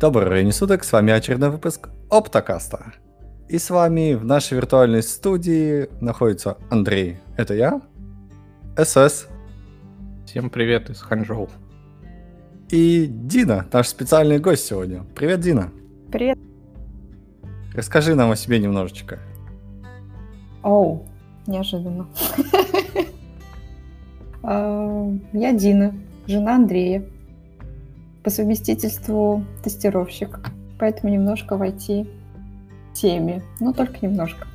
[0.00, 2.94] Доброго времени суток, с вами очередной выпуск Оптокаста.
[3.50, 7.82] И с вами в нашей виртуальной студии находится Андрей, это я,
[8.78, 9.26] СС.
[10.24, 11.50] Всем привет из Ханчжоу.
[12.70, 15.04] И Дина, наш специальный гость сегодня.
[15.14, 15.70] Привет, Дина.
[16.10, 16.38] Привет.
[17.74, 19.18] Расскажи нам о себе немножечко.
[20.62, 21.06] Оу,
[21.46, 22.08] неожиданно.
[24.42, 25.92] А, я Дина,
[26.26, 27.04] жена Андрея.
[28.22, 30.40] По совместительству тестировщик,
[30.78, 34.46] поэтому немножко в IT-теме, но только немножко.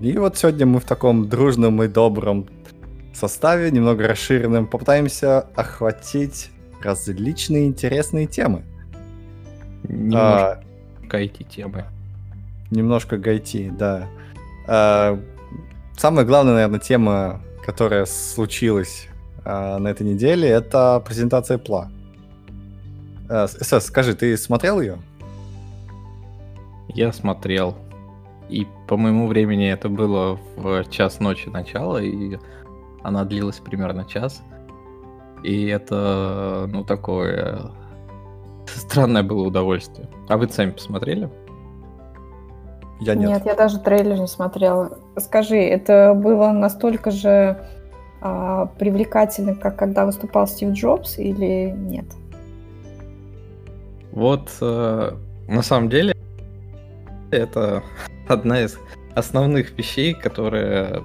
[0.00, 2.46] И вот сегодня мы в таком дружном и добром
[3.12, 6.50] составе, немного расширенном, попытаемся охватить
[6.82, 8.62] различные интересные темы.
[9.88, 10.62] Немножко
[11.10, 11.84] а, IT-темы.
[12.70, 14.08] Немножко гайти, да.
[14.66, 15.18] А,
[15.96, 19.08] самая главная, наверное, тема, которая случилась
[19.44, 21.90] а, на этой неделе, это презентация Пла.
[23.28, 24.98] А, СС, скажи, ты смотрел ее?
[26.88, 27.76] Я смотрел.
[28.48, 32.38] И по моему времени это было в час ночи начала, и
[33.02, 34.42] она длилась примерно час.
[35.42, 37.70] И это, ну, такое
[38.66, 40.08] странное было удовольствие.
[40.28, 41.28] А вы сами посмотрели?
[43.00, 43.28] Я нет.
[43.28, 44.98] Нет, я даже трейлер не смотрела.
[45.18, 47.64] Скажи, это было настолько же
[48.20, 52.06] а, привлекательно, как когда выступал Стив Джобс, или нет?
[54.12, 55.12] Вот, э,
[55.48, 56.14] на самом деле,
[57.30, 57.82] это
[58.28, 58.78] одна из
[59.14, 61.04] основных вещей, которые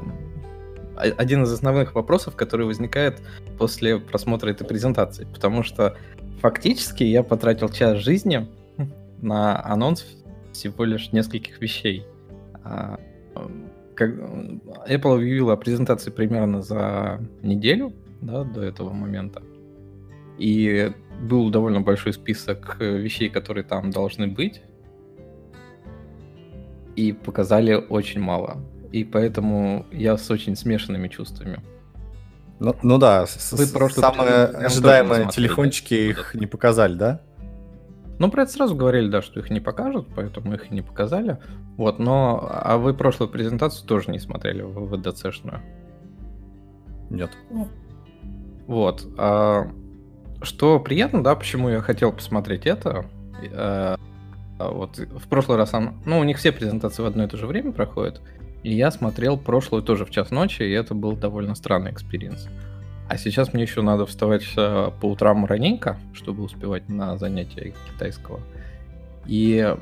[0.95, 3.21] один из основных вопросов, который возникает
[3.57, 5.97] после просмотра этой презентации, потому что
[6.39, 8.47] фактически я потратил час жизни
[9.21, 10.05] на анонс
[10.51, 12.05] всего лишь нескольких вещей.
[12.63, 12.99] А,
[13.95, 14.11] как,
[14.87, 19.41] Apple объявила о презентации примерно за неделю да, до этого момента.
[20.37, 24.61] И был довольно большой список вещей, которые там должны быть.
[26.95, 28.61] И показали очень мало
[28.93, 31.59] и поэтому я с очень смешанными чувствами.
[32.59, 37.21] Ну, ну да, Вы самые ожидаемые телефончики их не показали, да?
[38.19, 41.39] Ну, про это сразу говорили, да, что их не покажут, поэтому их и не показали.
[41.75, 42.47] Вот, но...
[42.47, 45.61] А вы прошлую презентацию тоже не смотрели WWDC шную?
[47.09, 47.31] Нет.
[48.67, 49.07] Вот.
[49.17, 49.71] А,
[50.43, 53.05] что приятно, да, почему я хотел посмотреть это.
[53.51, 53.97] А,
[54.59, 57.47] вот в прошлый раз, он, ну, у них все презентации в одно и то же
[57.47, 58.21] время проходят.
[58.63, 62.47] И я смотрел прошлую тоже в час ночи, и это был довольно странный experience.
[63.09, 68.39] А сейчас мне еще надо вставать э, по утрам раненько, чтобы успевать на занятия китайского.
[69.25, 69.75] И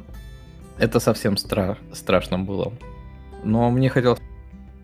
[0.80, 2.74] это совсем стра- страшно было.
[3.44, 4.20] Но мне хотелось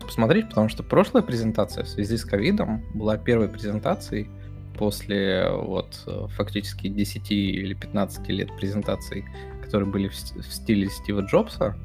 [0.00, 4.30] посмотреть, потому что прошлая презентация в связи с ковидом была первой презентацией
[4.78, 6.04] после вот
[6.36, 9.24] фактически 10 или 15 лет презентаций,
[9.62, 11.76] которые были в, стиле Стива Джобса.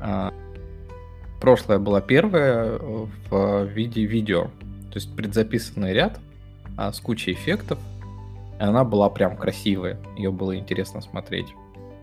[0.00, 0.32] А,
[1.40, 4.44] прошлая была первая э, в виде видео.
[4.90, 6.20] То есть предзаписанный ряд
[6.76, 7.78] а, с кучей эффектов.
[8.60, 9.98] И она была прям красивая.
[10.16, 11.48] Ее было интересно смотреть.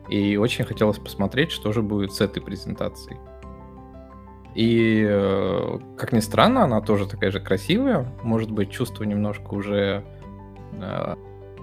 [0.10, 3.18] И очень хотелось посмотреть, что же будет с этой презентацией.
[4.54, 8.12] И, э, как ни странно, она тоже такая же красивая.
[8.24, 10.04] Может быть, чувства немножко уже...
[10.74, 11.16] Э,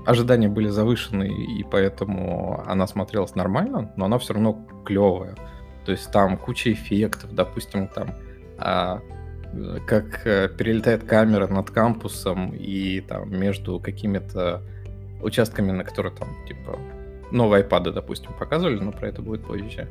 [0.06, 5.34] ожидания были завышены, и поэтому она смотрелась нормально, но она все равно клевая.
[5.84, 8.14] То есть там куча эффектов, допустим, там
[8.58, 9.00] а,
[9.86, 14.62] как а, перелетает камера над кампусом и там между какими-то
[15.22, 16.78] участками, на которые там типа
[17.30, 19.88] новые iPad, допустим, показывали, но про это будет позже.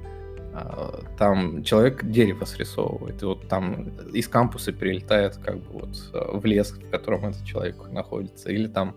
[0.54, 6.46] А, там человек дерево срисовывает, и вот там из кампуса перелетает как бы вот в
[6.46, 8.96] лес, в котором этот человек находится, или там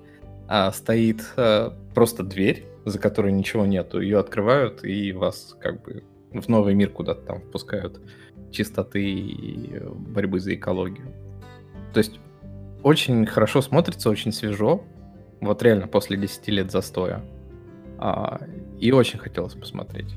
[0.51, 6.03] а, стоит а, просто дверь, за которой ничего нету, ее открывают и вас как бы
[6.33, 8.01] в новый мир куда-то там впускают
[8.51, 11.07] чистоты и борьбы за экологию.
[11.95, 12.19] То есть
[12.83, 14.83] очень хорошо смотрится, очень свежо.
[15.41, 17.23] Вот реально после 10 лет застоя.
[17.99, 18.41] А,
[18.81, 20.13] и очень хотелось посмотреть.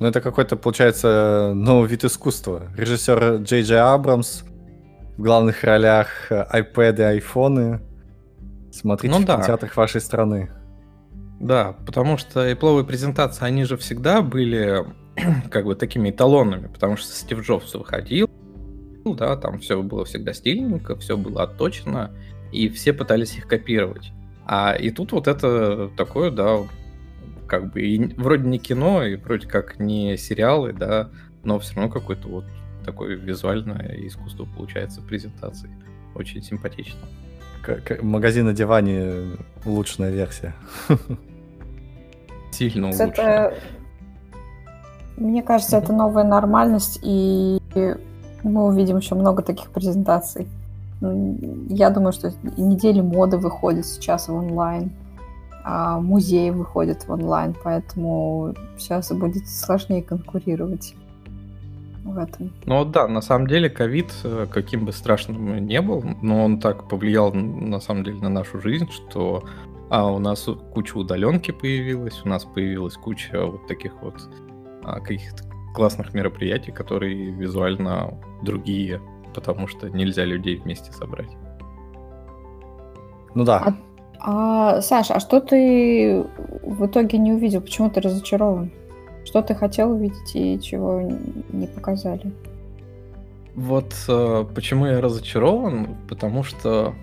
[0.00, 2.68] Ну, это какой-то, получается, новый вид искусства.
[2.74, 4.44] Режиссер Джей Джей Абрамс
[5.18, 7.80] в главных ролях iPad и айфоны.
[8.72, 9.36] Смотрите ну, в да.
[9.36, 10.50] кинотеатрах вашей страны.
[11.40, 14.84] Да, потому что Apple презентации, они же всегда были
[15.50, 18.30] как бы такими эталонами, потому что Стив Джобс выходил,
[19.04, 22.12] да, там все было всегда стильненько, все было отточено,
[22.52, 24.12] и все пытались их копировать.
[24.46, 26.58] А и тут вот это такое, да,
[27.46, 31.10] как бы и вроде не кино, и вроде как не сериалы, да,
[31.44, 32.44] но все равно какое-то вот
[32.84, 35.70] такое визуальное искусство получается презентации.
[36.14, 37.00] Очень симпатично.
[37.62, 40.54] Как магазин на диване улучшенная версия.
[42.52, 42.86] сильно.
[42.86, 43.54] Это...
[45.16, 47.60] Мне кажется, это новая нормальность, и
[48.42, 50.48] мы увидим еще много таких презентаций.
[51.68, 54.90] Я думаю, что недели моды выходят сейчас в онлайн,
[55.64, 60.94] а музеи выходят в онлайн, поэтому сейчас будет сложнее конкурировать
[62.04, 62.52] в этом.
[62.66, 66.88] Ну да, на самом деле ковид, э, каким бы страшным не был, но он так
[66.88, 69.44] повлиял на самом деле на нашу жизнь, что
[69.90, 74.14] а, у нас куча удаленки появилась, у нас появилась куча вот таких вот
[74.84, 75.44] а, каких-то
[75.74, 79.00] классных мероприятий, которые визуально другие,
[79.34, 81.30] потому что нельзя людей вместе собрать.
[83.34, 83.74] Ну да.
[84.20, 86.24] А, а, Саша, а что ты
[86.62, 87.60] в итоге не увидел?
[87.60, 88.72] Почему ты разочарован?
[89.24, 91.00] Что ты хотел увидеть и чего
[91.50, 92.32] не показали?
[93.54, 96.94] Вот э, почему я разочарован, потому что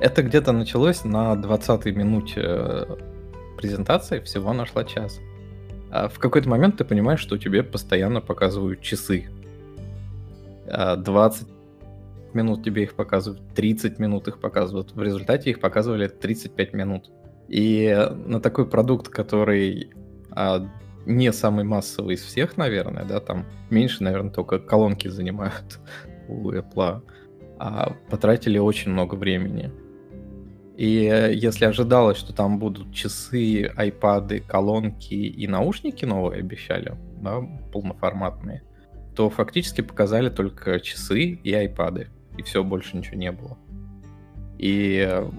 [0.00, 2.96] это где-то началось на 20-й минуте э,
[3.56, 5.20] презентации, всего нашла час.
[5.90, 9.28] А в какой-то момент ты понимаешь, что тебе постоянно показывают часы.
[10.66, 14.92] 20 а минут тебе их показывают, 30 минут их показывают.
[14.94, 17.10] В результате их показывали 35 минут.
[17.48, 17.94] И
[18.24, 19.90] на такой продукт, который
[20.30, 20.66] а,
[21.06, 25.80] не самый массовый из всех, наверное, да, там меньше, наверное, только колонки занимают
[26.28, 27.02] у Apple,
[27.58, 29.70] а потратили очень много времени.
[30.76, 37.40] И э, если ожидалось, что там будут часы, айпады, колонки и наушники новые обещали, да,
[37.72, 38.62] полноформатные,
[39.14, 42.08] то фактически показали только часы и айпады.
[42.38, 43.58] И все, больше ничего не было.
[44.58, 45.30] И э,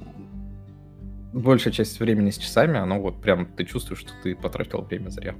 [1.33, 5.35] большая часть времени с часами, оно вот прям ты чувствуешь, что ты потратил время зря.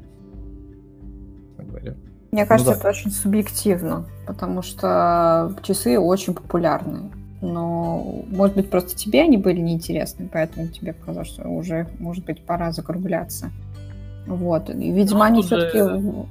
[2.32, 2.80] Мне кажется, ну, да.
[2.80, 7.12] это очень субъективно, потому что часы очень популярны
[7.44, 12.42] но, может быть, просто тебе они были неинтересны, поэтому тебе показалось, что уже, может быть,
[12.42, 13.52] пора закругляться.
[14.26, 14.70] Вот.
[14.70, 15.78] И, видимо, ну, они все-таки...
[15.78, 16.26] Же...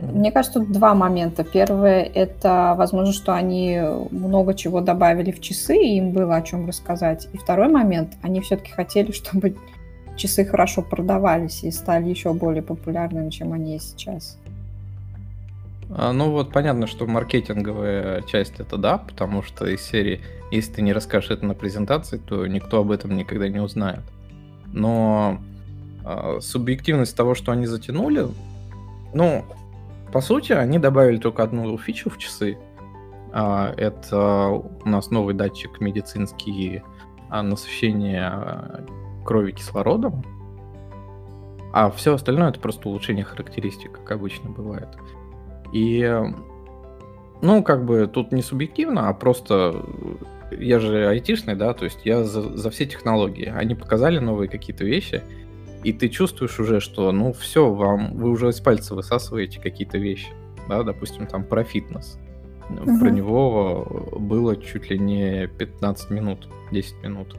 [0.00, 1.44] Мне кажется, тут два момента.
[1.44, 3.80] Первое, это, возможно, что они
[4.10, 7.28] много чего добавили в часы, и им было о чем рассказать.
[7.32, 9.54] И второй момент, они все-таки хотели, чтобы
[10.20, 14.38] часы хорошо продавались и стали еще более популярными, чем они сейчас.
[15.90, 20.20] А, ну вот понятно, что маркетинговая часть это да, потому что из серии,
[20.50, 24.02] если ты не расскажешь это на презентации, то никто об этом никогда не узнает.
[24.72, 25.40] Но
[26.04, 28.28] э, субъективность того, что они затянули,
[29.12, 29.44] ну,
[30.12, 32.56] по сути, они добавили только одну фичу в часы.
[33.32, 36.82] А, это у нас новый датчик медицинский
[37.28, 38.84] а, насыщения
[39.30, 40.24] крови кислородом.
[41.72, 44.88] А все остальное это просто улучшение характеристик, как обычно бывает.
[45.72, 46.20] И,
[47.40, 49.86] ну, как бы тут не субъективно, а просто
[50.50, 53.46] я же айтишный, да, то есть я за, за все технологии.
[53.46, 55.22] Они показали новые какие-то вещи,
[55.84, 60.30] и ты чувствуешь уже, что, ну, все, вам, вы уже из пальца высасываете какие-то вещи,
[60.68, 62.18] да, допустим, там про фитнес.
[62.68, 62.98] Угу.
[62.98, 67.36] Про него было чуть ли не 15 минут, 10 минут.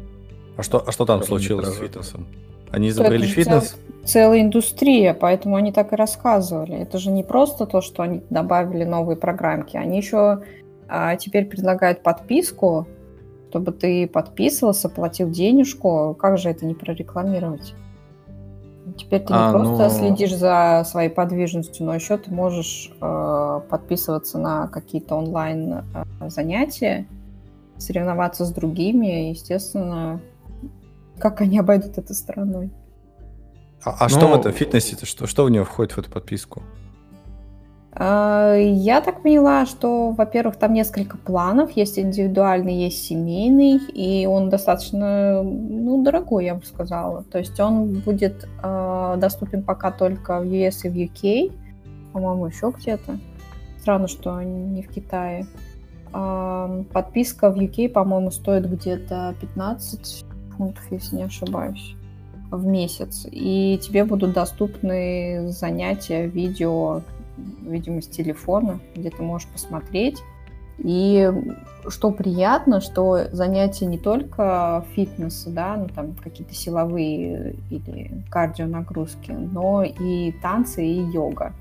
[0.62, 2.28] А что, а что там случилось с фитнесом?
[2.70, 3.76] Они изобрели фитнес?
[4.06, 6.76] целая индустрия, поэтому они так и рассказывали.
[6.76, 10.44] Это же не просто то, что они добавили новые программки, они еще
[10.88, 12.88] а, теперь предлагают подписку,
[13.50, 16.16] чтобы ты подписывался, платил денежку.
[16.20, 17.74] Как же это не прорекламировать?
[18.96, 19.90] Теперь ты не а, просто ну...
[19.90, 27.08] следишь за своей подвижностью, но еще ты можешь э, подписываться на какие-то онлайн э, занятия,
[27.80, 30.22] соревноваться с другими, естественно,
[31.22, 32.72] как они обойдут это стороной.
[33.84, 34.10] А, а Но...
[34.10, 34.98] что в этом фитнесе?
[35.06, 36.64] Что, что в него входит в эту подписку?
[37.94, 41.72] А, я так поняла, что, во-первых, там несколько планов.
[41.72, 47.24] Есть индивидуальный, есть семейный, и он достаточно, ну, дорогой, я бы сказала.
[47.24, 51.52] То есть он будет э, доступен пока только в US и в UK,
[52.14, 53.20] по-моему, еще где-то.
[53.82, 55.48] Странно, что не в Китае.
[56.14, 60.31] Э, подписка в UK, по-моему, стоит где-то 15
[60.62, 61.96] фунтов, если не ошибаюсь
[62.52, 67.02] в месяц, и тебе будут доступны занятия, видео,
[67.64, 70.22] видимо, с телефона, где ты можешь посмотреть.
[70.78, 71.32] И
[71.88, 79.32] что приятно, что занятия не только фитнеса, да, ну там какие-то силовые или кардио нагрузки,
[79.32, 81.54] но и танцы и йога.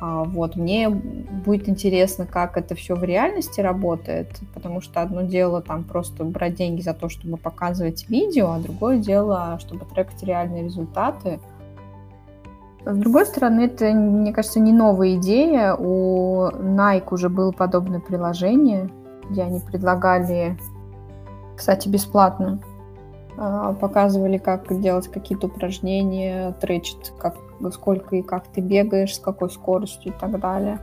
[0.00, 5.60] А, вот, мне будет интересно, как это все в реальности работает, потому что одно дело
[5.60, 10.64] там просто брать деньги за то, чтобы показывать видео, а другое дело, чтобы трекать реальные
[10.64, 11.40] результаты.
[12.84, 15.74] С другой стороны, это, мне кажется, не новая идея.
[15.74, 18.88] У Nike уже было подобное приложение,
[19.28, 20.56] где они предлагали,
[21.56, 22.60] кстати, бесплатно,
[23.80, 27.36] показывали, как делать какие-то упражнения, тречит, как,
[27.72, 30.80] сколько и как ты бегаешь, с какой скоростью и так далее.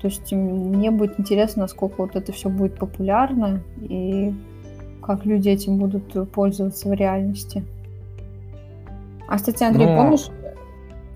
[0.00, 4.34] То есть мне будет интересно, насколько вот это все будет популярно и
[5.02, 7.64] как люди этим будут пользоваться в реальности.
[9.28, 9.96] А, кстати, Андрей, Но...
[9.96, 10.28] помнишь?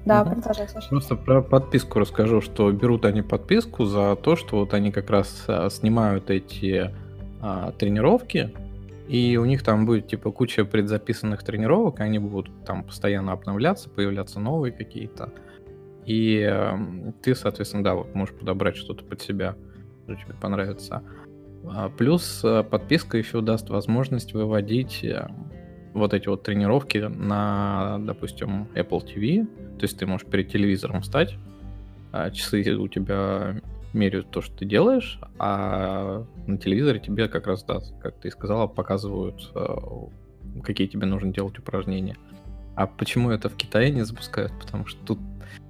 [0.05, 0.33] Да, угу.
[0.33, 0.89] продолжай, Саша.
[0.91, 5.45] Просто про подписку расскажу, что берут они подписку за то, что вот они как раз
[5.49, 6.91] а, снимают эти
[7.41, 8.53] а, тренировки,
[9.09, 14.41] и у них там будет типа куча предзаписанных тренировок, они будут там постоянно обновляться, появляться
[14.41, 15.33] новые какие-то.
[16.07, 19.57] И э, ты, соответственно, да, вот можешь подобрать что-то под себя,
[20.05, 21.03] что тебе понравится.
[21.67, 25.29] А, плюс э, подписка еще даст возможность выводить э,
[25.95, 29.47] вот эти вот тренировки на, допустим, Apple TV.
[29.79, 31.37] То есть ты можешь перед телевизором встать,
[32.13, 33.61] а часы у тебя
[33.95, 38.67] меряют то, что ты делаешь, а на телевизоре тебе как раз, да, как ты сказала,
[38.67, 39.77] показывают, э,
[40.63, 42.17] какие тебе нужно делать упражнения.
[42.77, 44.53] А почему это в Китае не запускают?
[44.59, 45.19] Потому что тут,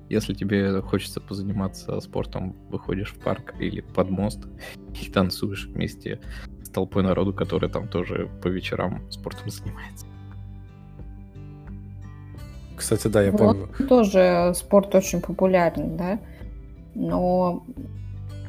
[0.08, 4.40] если тебе хочется позаниматься спортом, выходишь в парк или под мост
[5.02, 6.20] и танцуешь вместе
[6.62, 10.06] с толпой народу, который там тоже по вечерам спортом занимается.
[12.76, 13.88] Кстати, да, я вот помню.
[13.88, 16.18] Тоже спорт очень популярен, да?
[16.94, 17.64] Но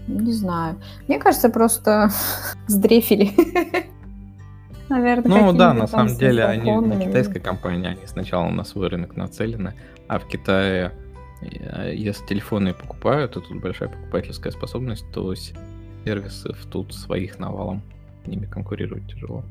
[0.08, 0.76] не знаю.
[1.08, 2.10] Мне кажется, просто
[2.68, 3.32] сдрефили.
[4.90, 9.16] Наверное, ну да, на самом деле они не китайская компания, они сначала на свой рынок
[9.16, 9.74] нацелены,
[10.08, 10.92] а в Китае,
[11.42, 15.34] э, если телефоны покупают, и тут большая покупательская способность, то
[16.06, 17.82] сервисов тут своих навалом,
[18.24, 19.44] с ними конкурировать тяжело.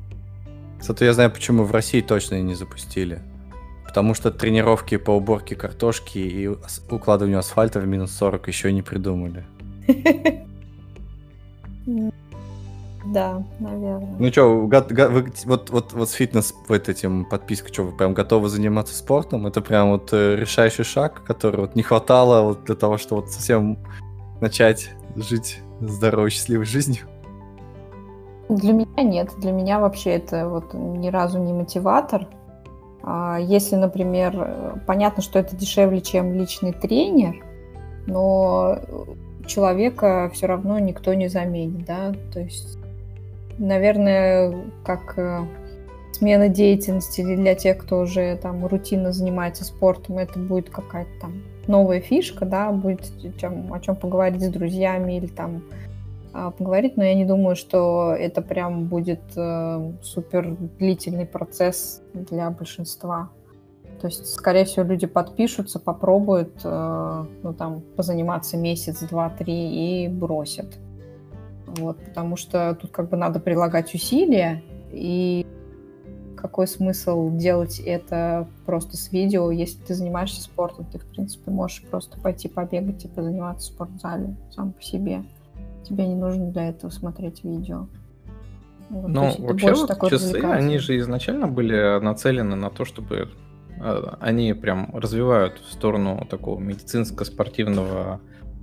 [0.79, 3.19] Зато я знаю, почему в России точно не запустили.
[3.85, 9.45] Потому что тренировки по уборке картошки и укладыванию асфальта в минус 40 еще не придумали.
[13.13, 14.15] Да, наверное.
[14.17, 18.49] Ну что, вы, вот, вот, вот с фитнес вот этим подпиской, что вы прям готовы
[18.49, 19.45] заниматься спортом?
[19.45, 23.31] Это прям вот э, решающий шаг, который вот не хватало вот для того, чтобы вот
[23.31, 23.77] совсем
[24.41, 27.03] начать жить здоровой, счастливой жизнью?
[28.49, 29.29] Для меня нет.
[29.37, 32.27] Для меня вообще это вот ни разу не мотиватор.
[33.03, 37.35] А если, например, понятно, что это дешевле, чем личный тренер,
[38.07, 38.79] но
[39.45, 42.77] человека все равно никто не заменит, да, то есть,
[43.57, 45.45] наверное, как э,
[46.11, 51.99] смена деятельности для тех, кто уже там рутинно занимается спортом, это будет какая-то там новая
[51.99, 55.63] фишка, да, будет чем, о чем поговорить с друзьями или там
[56.33, 62.49] а, поговорить, но я не думаю, что это прям будет э, супер длительный процесс для
[62.49, 63.29] большинства.
[64.01, 70.07] То есть, скорее всего, люди подпишутся, попробуют, э, ну, там, позаниматься месяц, два, три и
[70.07, 70.77] бросят.
[71.67, 75.45] Вот, потому что тут как бы надо прилагать усилия, и
[76.35, 81.83] какой смысл делать это просто с видео, если ты занимаешься спортом, ты, в принципе, можешь
[81.89, 85.23] просто пойти побегать и позаниматься в спортзале сам по себе.
[85.83, 87.87] Тебе не нужно для этого смотреть видео.
[88.89, 93.29] Вот, ну, вообще вот часы, они же изначально были нацелены на то, чтобы
[94.19, 98.19] они прям развивают в сторону такого медицинско-спортивного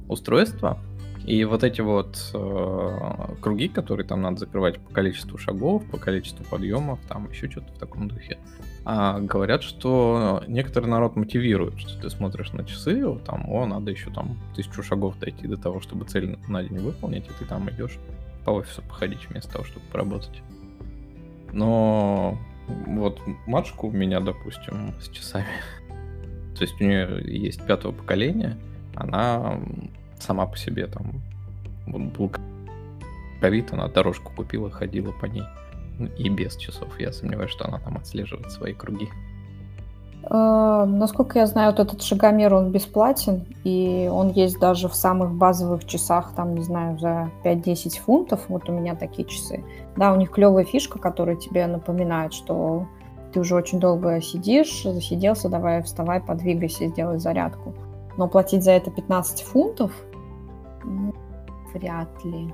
[0.09, 0.79] устройства.
[1.25, 6.45] И вот эти вот э, круги, которые там надо закрывать по количеству шагов, по количеству
[6.45, 8.39] подъемов, там еще что-то в таком духе,
[8.85, 14.11] а, говорят, что некоторый народ мотивирует, что ты смотришь на часы, там, о, надо еще
[14.11, 17.99] там тысячу шагов дойти до того, чтобы цель на день выполнить, и ты там идешь
[18.45, 20.43] по офису походить вместо того, чтобы поработать.
[21.53, 22.37] Но
[22.69, 25.47] вот матушка у меня, допустим, с часами.
[26.57, 28.59] То есть у нее есть пятого поколения,
[28.95, 29.59] она
[30.19, 31.23] сама по себе там
[31.87, 32.33] вот был
[33.41, 35.45] ковид, она дорожку купила, ходила по ней.
[35.99, 36.99] Ну, и без часов.
[36.99, 39.09] Я сомневаюсь, что она там отслеживает свои круги.
[40.25, 45.33] Uh, насколько я знаю, вот этот шагомер, он бесплатен, и он есть даже в самых
[45.33, 49.65] базовых часах, там, не знаю, за 5-10 фунтов, вот у меня такие часы.
[49.97, 52.87] Да, у них клевая фишка, которая тебе напоминает, что
[53.33, 57.75] ты уже очень долго сидишь, засиделся, давай вставай, подвигайся, сделай зарядку.
[58.17, 59.91] Но платить за это 15 фунтов,
[60.85, 61.13] ну,
[61.75, 62.53] вряд ли.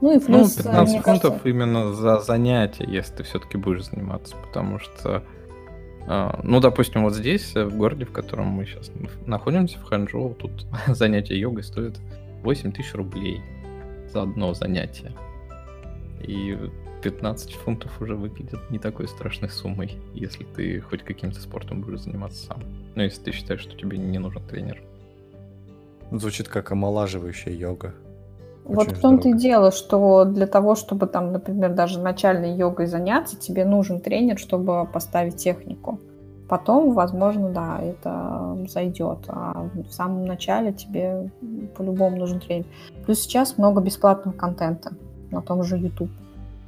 [0.00, 0.58] Ну и плюс...
[0.58, 1.48] Ну, 15 фунтов кажется...
[1.48, 5.24] именно за занятие, если ты все-таки будешь заниматься, потому что
[6.06, 8.90] ну, допустим, вот здесь, э, в городе, в котором мы сейчас
[9.26, 11.98] находимся, в Ханчжоу, тут занятие йогой стоит
[12.42, 13.40] 8 тысяч рублей
[14.12, 15.12] за одно занятие.
[16.20, 16.58] И
[17.02, 22.46] 15 фунтов уже выглядит не такой страшной суммой, если ты хоть каким-то спортом будешь заниматься
[22.46, 22.62] сам.
[22.94, 24.82] Ну, если ты считаешь, что тебе не нужен тренер.
[26.10, 27.94] Звучит как омолаживающая йога.
[28.64, 33.38] Вот в том-то и дело, что для того, чтобы там, например, даже начальной йогой заняться,
[33.38, 36.00] тебе нужен тренер, чтобы поставить технику.
[36.48, 39.18] Потом, возможно, да, это зайдет.
[39.28, 41.30] А в самом начале тебе
[41.76, 42.66] по-любому нужен тренер.
[43.04, 44.92] Плюс сейчас много бесплатного контента
[45.30, 46.10] на том же YouTube.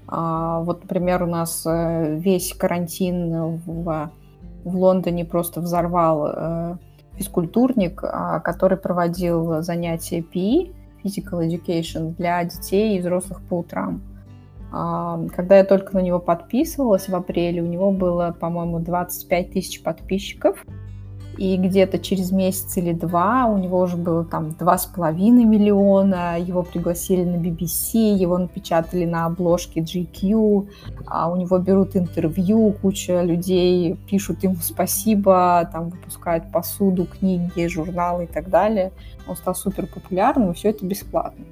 [0.08, 4.10] А, вот, например, у нас э, весь карантин в,
[4.64, 6.76] в Лондоне просто взорвал э,
[7.16, 10.74] физкультурник, а, который проводил занятия PE,
[11.06, 14.02] Physical Education, для детей и взрослых по утрам.
[14.72, 19.82] А, когда я только на него подписывалась в апреле, у него было, по-моему, 25 тысяч
[19.82, 20.64] подписчиков–
[21.36, 26.38] и где-то через месяц или два у него уже было там два с половиной миллиона,
[26.38, 30.68] его пригласили на BBC, его напечатали на обложке GQ,
[31.06, 38.24] а у него берут интервью, куча людей пишут ему спасибо, там выпускают посуду, книги, журналы
[38.24, 38.92] и так далее.
[39.28, 41.44] Он стал супер популярным, и все это бесплатно.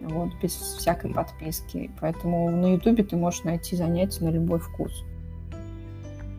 [0.00, 1.90] Вот, без всякой подписки.
[2.00, 5.04] Поэтому на Ютубе ты можешь найти занятия на любой вкус.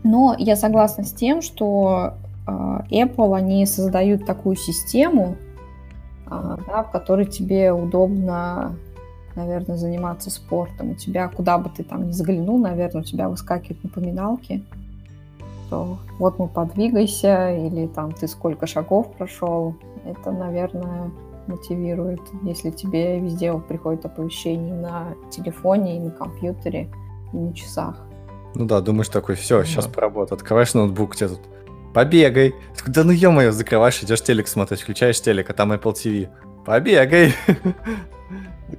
[0.03, 2.13] Но я согласна с тем, что
[2.91, 5.35] Apple, они создают такую систему,
[6.25, 8.75] а, да, в которой тебе удобно,
[9.35, 10.91] наверное, заниматься спортом.
[10.91, 14.63] У тебя, куда бы ты там ни заглянул, наверное, у тебя выскакивают напоминалки,
[15.67, 19.75] что вот мы подвигайся, или там ты сколько шагов прошел.
[20.05, 21.11] Это, наверное,
[21.47, 26.89] мотивирует, если тебе везде приходит оповещение на телефоне и на компьютере,
[27.33, 28.05] и на часах.
[28.55, 29.91] Ну да, думаешь такой, все, сейчас да.
[29.91, 30.37] поработаю.
[30.37, 31.41] Открываешь ноутбук, тебе тут
[31.93, 32.53] Побегай.
[32.87, 36.29] Да ну ё-моё, закрываешь, идешь телек смотреть, включаешь телек, а там Apple TV.
[36.65, 37.33] Побегай.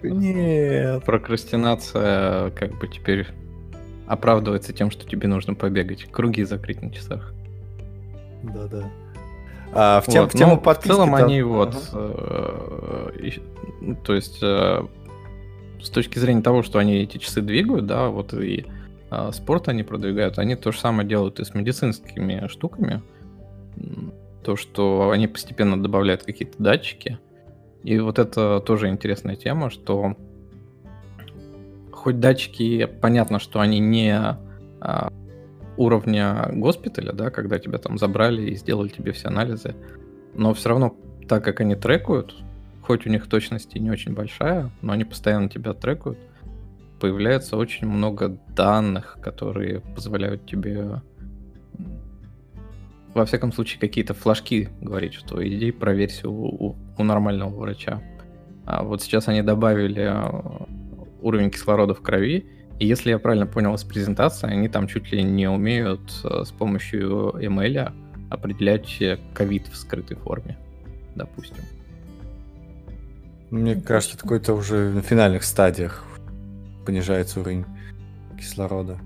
[0.02, 1.04] Нет.
[1.04, 3.26] Прокрастинация как бы теперь
[4.06, 6.04] оправдывается тем, что тебе нужно побегать.
[6.10, 7.32] Круги закрыть на часах.
[8.42, 8.90] Да-да.
[9.72, 10.88] А, в, тем, вот, в тему ну, подписки...
[10.88, 11.76] В целом они вот...
[11.92, 13.10] Э,
[14.04, 14.82] то есть э,
[15.80, 18.66] с точки зрения того, что они эти часы двигают, да, вот и
[19.10, 23.02] а, спорт они продвигают, они то же самое делают и с медицинскими штуками.
[24.44, 27.18] То, что они постепенно добавляют какие-то датчики.
[27.82, 30.16] И вот это тоже интересная тема, что
[31.92, 35.12] хоть датчики, понятно, что они не а,
[35.76, 39.74] уровня госпиталя, да, когда тебя там забрали и сделали тебе все анализы,
[40.34, 40.96] но все равно,
[41.28, 42.36] так как они трекают,
[42.82, 46.18] хоть у них точность и не очень большая, но они постоянно тебя трекают,
[47.00, 51.00] появляется очень много данных, которые позволяют тебе
[53.14, 58.02] во всяком случае, какие-то флажки говорить, что иди проверься у, у, у нормального врача.
[58.66, 60.66] А вот сейчас они добавили а,
[61.20, 62.46] уровень кислорода в крови,
[62.78, 66.50] и если я правильно понял из презентации, они там чуть ли не умеют а, с
[66.50, 67.92] помощью ML
[68.30, 69.02] определять
[69.34, 70.56] ковид в скрытой форме,
[71.16, 71.64] допустим.
[73.50, 76.04] Мне кажется, это какой-то уже на финальных стадиях
[76.84, 77.64] понижается уровень
[78.38, 78.98] кислорода.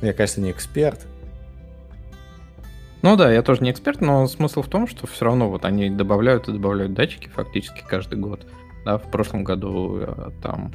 [0.00, 1.06] Я, конечно, не эксперт.
[3.02, 5.90] Ну да, я тоже не эксперт, но смысл в том, что все равно вот они
[5.90, 8.46] добавляют и добавляют датчики фактически каждый год.
[8.84, 10.72] Да, в прошлом году э, там,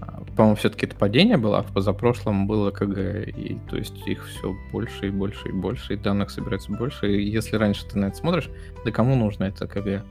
[0.00, 4.26] а, по-моему, все-таки это падение было, а в позапрошлом было КГ, и то есть их
[4.26, 7.12] все больше и больше и больше, и данных собирается больше.
[7.12, 8.50] И если раньше ты на это смотришь,
[8.84, 10.04] да кому нужно это КГ,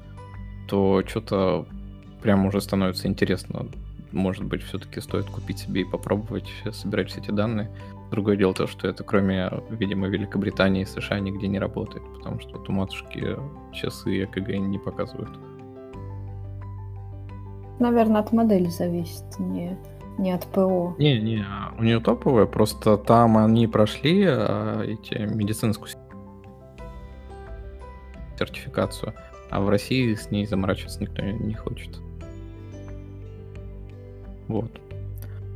[0.67, 1.65] то что-то
[2.21, 3.67] прям уже становится интересно
[4.12, 7.71] может быть, все-таки стоит купить себе и попробовать собирать все эти данные.
[8.12, 12.58] Другое дело то, что это кроме, видимо, Великобритании и США нигде не работает, потому что
[12.58, 13.38] вот у матушки
[13.74, 15.32] часы ЭКГ не показывают.
[17.80, 19.78] Наверное, от модели зависит, не,
[20.17, 20.95] не от ПО.
[21.00, 21.45] Не, не,
[21.80, 25.89] у нее топовая, просто там они прошли а, эти медицинскую
[28.38, 29.13] сертификацию,
[29.50, 32.00] а в России с ней заморачиваться никто не хочет.
[34.52, 34.72] Вот.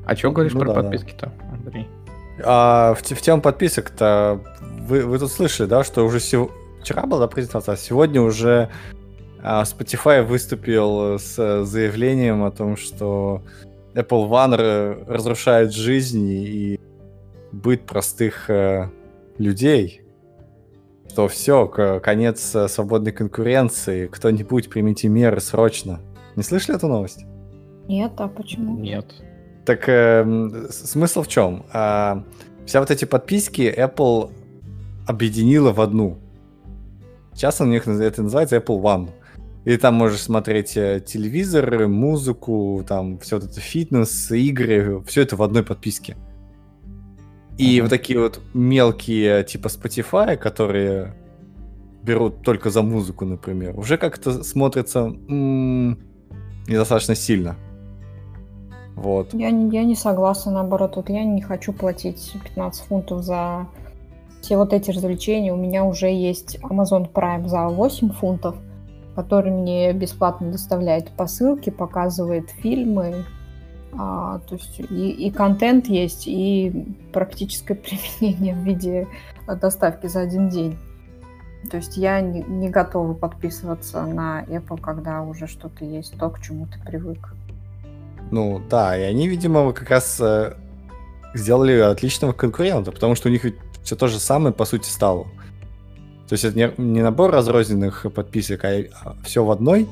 [0.05, 1.87] А что говоришь ну, про да, подписки-то, Андрей?
[2.43, 6.49] А, в, в тему подписок-то вы, вы тут слышали, да, что уже сев...
[6.81, 8.69] вчера была презентация, а сегодня уже
[9.41, 13.41] а, Spotify выступил с заявлением о том, что
[13.95, 16.79] Apple One разрушает жизнь и
[17.51, 18.89] быт простых э,
[19.37, 20.01] людей.
[21.09, 21.67] Что все,
[22.03, 26.01] конец э, свободной конкуренции, кто-нибудь примите меры срочно.
[26.35, 27.25] Не слышали эту новость?
[27.87, 28.77] Нет, а почему?
[28.77, 29.05] Нет.
[29.65, 31.65] Так э, смысл в чем?
[31.73, 32.21] Э,
[32.65, 34.31] вся вот эти подписки Apple
[35.07, 36.17] объединила в одну.
[37.33, 39.09] Сейчас у них это называется Apple One.
[39.65, 45.35] И там можешь смотреть э, телевизор, музыку, там все вот это фитнес, игры, все это
[45.35, 46.15] в одной подписке.
[47.57, 47.81] И uh-huh.
[47.81, 51.15] вот такие вот мелкие типа Spotify, которые
[52.03, 55.97] берут только за музыку, например, уже как-то смотрится м-
[56.67, 57.55] недостаточно сильно.
[58.95, 59.33] Вот.
[59.33, 60.95] Я, я не согласна, наоборот.
[60.95, 63.67] Вот я не хочу платить 15 фунтов за
[64.41, 65.53] все вот эти развлечения.
[65.53, 68.55] У меня уже есть Amazon Prime за 8 фунтов,
[69.15, 73.25] который мне бесплатно доставляет посылки, показывает фильмы.
[73.97, 77.75] А, то есть и, и контент есть, и практическое
[78.19, 79.07] применение в виде
[79.47, 80.77] доставки за один день.
[81.69, 86.39] То есть я не, не готова подписываться на Apple, когда уже что-то есть, то, к
[86.39, 87.34] чему ты привык.
[88.31, 90.55] Ну да, и они, видимо, как раз э,
[91.33, 95.25] сделали отличного конкурента, потому что у них ведь все то же самое, по сути, стало.
[96.27, 99.87] То есть это не, не набор разрозненных подписок, а все в одной,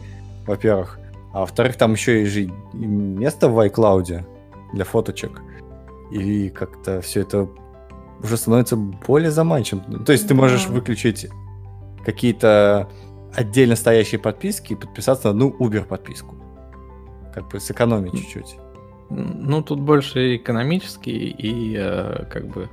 [0.47, 0.99] во-первых.
[1.31, 4.23] А во-вторых, там еще и же место в iCloud
[4.73, 5.41] для фоточек.
[6.11, 7.47] И как-то все это
[8.21, 10.03] уже становится более заманчивым.
[10.05, 10.73] То есть ты можешь Да.
[10.73, 11.27] выключить
[12.05, 12.89] какие-то
[13.35, 16.35] отдельно стоящие подписки и подписаться на одну Uber подписку.
[17.33, 18.57] Как бы сэкономить чуть-чуть.
[19.09, 22.69] Ну, тут больше экономический и э, как бы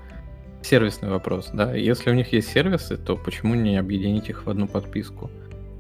[0.63, 1.75] сервисный вопрос, да.
[1.75, 5.31] Если у них есть сервисы, то почему не объединить их в одну подписку?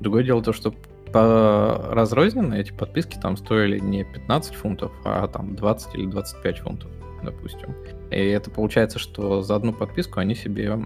[0.01, 0.75] Другое дело то, что
[1.13, 6.91] по разрозненно эти подписки там стоили не 15 фунтов, а там 20 или 25 фунтов,
[7.23, 7.75] допустим.
[8.11, 10.79] И это получается, что за одну подписку они себе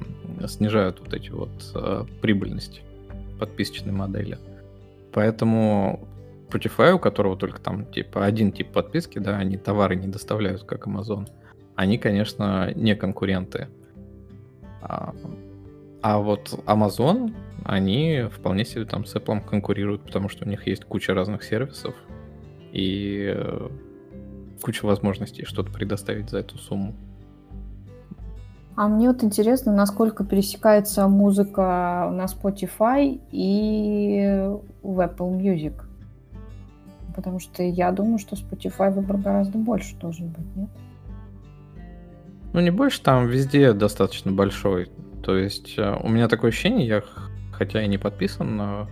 [0.46, 2.83] снижают вот эти вот э, прибыльности
[3.38, 4.38] подписочной модели.
[5.12, 6.09] Поэтому
[6.54, 10.86] Spotify, у которого только там типа один тип подписки, да, они товары не доставляют, как
[10.86, 11.28] Amazon,
[11.74, 13.68] они, конечно, не конкуренты.
[14.82, 15.14] А,
[16.02, 20.84] а вот Amazon, они вполне себе там с Apple конкурируют, потому что у них есть
[20.84, 21.94] куча разных сервисов
[22.72, 23.68] и э,
[24.60, 26.94] куча возможностей что-то предоставить за эту сумму.
[28.76, 34.50] А мне вот интересно, насколько пересекается музыка на Spotify и
[34.82, 35.74] в Apple Music.
[37.14, 40.68] Потому что я думаю, что Spotify выбор гораздо больше должен быть, нет?
[42.53, 44.90] Ну, не больше, там везде достаточно большой.
[45.22, 47.03] То есть э, у меня такое ощущение, я
[47.53, 48.88] хотя и не подписан на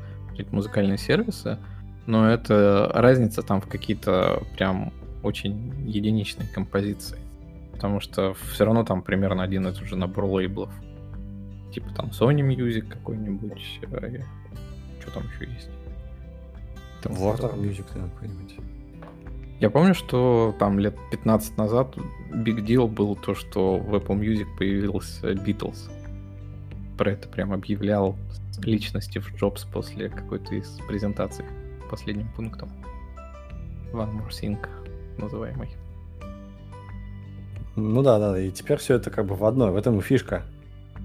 [0.51, 1.59] музыкальные сервисы,
[2.07, 7.19] но это разница там в какие-то прям очень единичные композиции.
[7.73, 10.71] Потому что все равно там примерно один и тот же набор лейблов.
[11.73, 13.81] Типа там Sony Music какой-нибудь.
[15.01, 15.71] Что там еще есть?
[17.03, 18.57] Там Warner Music, наверное, какой-нибудь.
[19.61, 21.95] Я помню, что там лет 15 назад
[22.31, 25.91] big deal был то, что в Apple Music появился Beatles.
[26.99, 28.17] Про это прям объявлял
[28.63, 31.45] лично Стив Джобс после какой-то из презентаций
[31.91, 32.71] последним пунктом.
[33.93, 34.59] One More Thing
[35.19, 35.71] называемый.
[37.77, 40.43] Ну да, да, и теперь все это как бы в одной, в этом и фишка.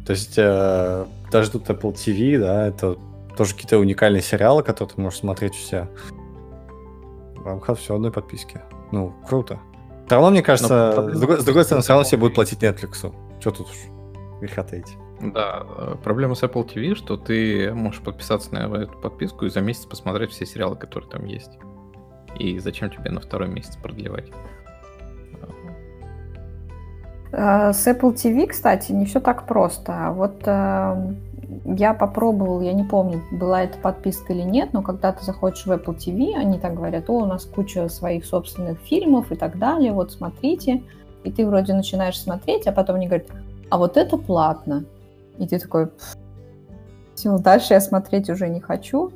[0.06, 2.98] То есть э, даже тут Apple TV, да, это
[3.38, 5.88] тоже какие-то уникальные сериалы, которые ты можешь смотреть у себя
[7.36, 8.62] в рамках все одной подписки.
[8.92, 9.60] Ну, круто.
[10.06, 12.64] Все равно, мне кажется, проблема- с, другой, с другой стороны, все равно все будут платить
[12.64, 13.14] Netflix.
[13.40, 13.78] Что тут уж
[14.42, 14.98] греха таить.
[15.22, 19.62] Да, э, проблема с Apple TV, что ты можешь подписаться на эту подписку и за
[19.62, 21.58] месяц посмотреть все сериалы, которые там есть.
[22.40, 24.28] И зачем тебе на второй месяц продлевать?
[27.32, 30.12] Э, С Apple TV, кстати, не все так просто.
[30.14, 31.14] Вот э,
[31.68, 35.72] я попробовал, я не помню, была это подписка или нет, но когда ты заходишь в
[35.72, 39.92] Apple TV, они так говорят, о, у нас куча своих собственных фильмов и так далее,
[39.92, 40.84] вот смотрите.
[41.26, 43.28] И ты вроде начинаешь смотреть, а потом они говорят,
[43.70, 44.86] а вот это платно.
[45.40, 45.90] И ты такой,
[47.16, 49.12] все, дальше я смотреть уже не хочу.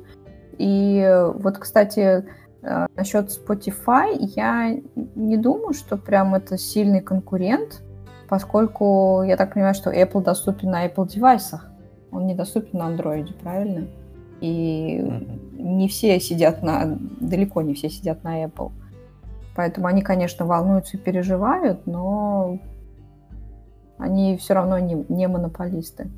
[0.58, 2.26] И вот, кстати,
[2.62, 4.76] э, насчет Spotify, я
[5.14, 7.82] не думаю, что прям это сильный конкурент,
[8.28, 11.71] поскольку я так понимаю, что Apple доступен на Apple девайсах.
[12.12, 13.86] Он недоступен на Android, правильно?
[14.40, 15.78] И Мгм.
[15.78, 16.98] не все сидят на...
[17.20, 18.70] Далеко не все сидят на Apple.
[19.54, 22.58] Поэтому они, конечно, волнуются и переживают, но
[23.98, 26.10] они все равно не, не монополисты.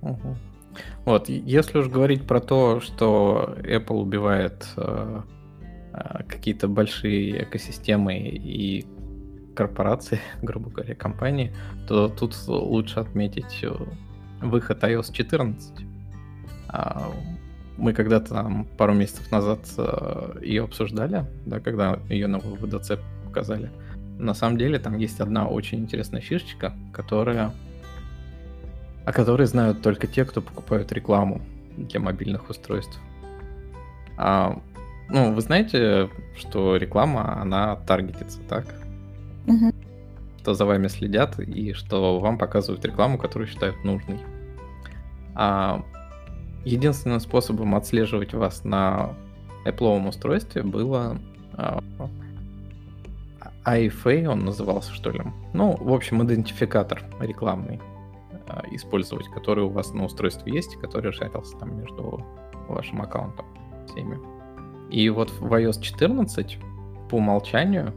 [0.00, 0.36] Мгм.
[1.04, 5.20] Вот, если уж говорить про то, что Apple убивает э,
[5.92, 8.86] э, какие-то большие экосистемы и
[9.54, 11.52] корпорации, грубо говоря, компании,
[11.86, 13.72] то тут лучше отметить э,
[14.42, 15.72] выход iOS 14.
[16.68, 17.10] А,
[17.76, 19.60] Мы когда-то пару месяцев назад
[20.42, 23.70] ее обсуждали, да, когда ее на VDC показали.
[24.18, 27.52] На самом деле там есть одна очень интересная фишечка, которая
[29.04, 31.42] о которой знают только те, кто покупают рекламу
[31.76, 33.00] для мобильных устройств.
[34.16, 34.60] А,
[35.08, 38.64] ну, вы знаете, что реклама, она таргетится, так?
[39.46, 39.74] Мгм.
[40.38, 44.20] Что за вами следят и что вам показывают рекламу, которую считают нужной.
[45.34, 45.82] А
[46.64, 49.14] единственным способом отслеживать вас на
[49.64, 51.18] Apple устройстве было
[51.54, 51.80] а,
[53.64, 55.22] IFA, он назывался, что ли.
[55.52, 57.80] Ну, в общем, идентификатор рекламный
[58.48, 62.24] а, использовать, который у вас на устройстве есть, который шарился там между
[62.68, 63.46] вашим аккаунтом
[63.86, 64.18] всеми.
[64.90, 66.58] И вот в iOS 14
[67.08, 67.94] по умолчанию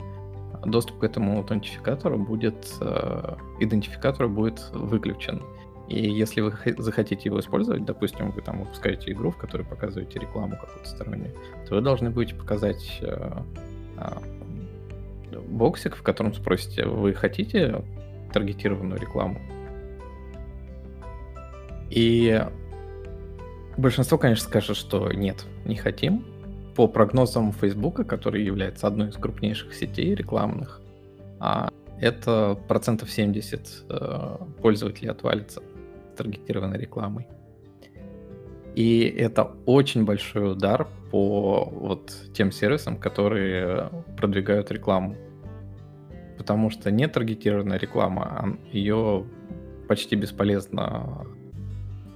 [0.66, 5.42] доступ к этому аутентификатору будет, э, идентификатору будет выключен.
[5.88, 10.58] И если вы захотите его использовать, допустим, вы там выпускаете игру, в которой показываете рекламу
[10.60, 11.34] какую-то стороннюю,
[11.68, 13.32] то вы должны будете показать э,
[13.98, 17.84] э, боксик, в котором спросите, вы хотите
[18.34, 19.40] таргетированную рекламу?
[21.92, 22.44] И
[23.78, 26.26] большинство, конечно, скажет, что нет, не хотим.
[26.76, 30.82] По прогнозам Фейсбука, который является одной из крупнейших сетей рекламных,
[31.40, 31.70] а
[32.02, 35.62] это процентов 70 э, пользователей отвалится
[36.16, 37.28] таргетированной рекламой.
[38.76, 45.16] И это очень большой удар по вот тем сервисам, которые продвигают рекламу.
[46.38, 49.26] Потому что не таргетированная реклама, ее
[49.88, 51.26] почти бесполезно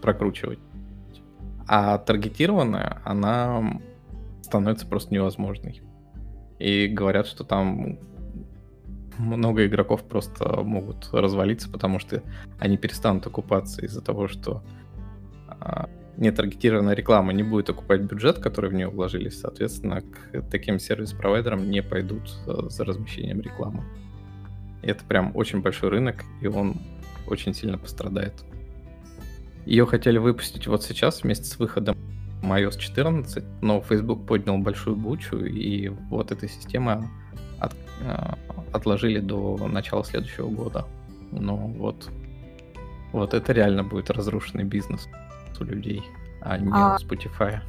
[0.01, 0.59] прокручивать.
[1.67, 3.79] А таргетированная, она
[4.41, 5.81] становится просто невозможной.
[6.57, 7.99] И говорят, что там
[9.19, 12.23] много игроков просто могут развалиться, потому что
[12.57, 14.63] они перестанут окупаться из-за того, что
[15.47, 21.69] а, нетаргетированная реклама не будет окупать бюджет, который в нее вложились, соответственно, к таким сервис-провайдерам
[21.69, 23.83] не пойдут а, за размещением рекламы.
[24.81, 26.77] И это прям очень большой рынок, и он
[27.27, 28.33] очень сильно пострадает.
[29.65, 31.97] Ее хотели выпустить вот сейчас вместе с выходом
[32.41, 37.28] iOS 14, но Facebook поднял большую бучу, и вот эта система э,
[38.71, 40.85] отложили до начала следующего года.
[41.31, 42.09] Но вот,
[43.11, 45.07] вот это реально будет разрушенный бизнес
[45.59, 46.03] у людей,
[46.41, 47.59] а не а, у Spotify.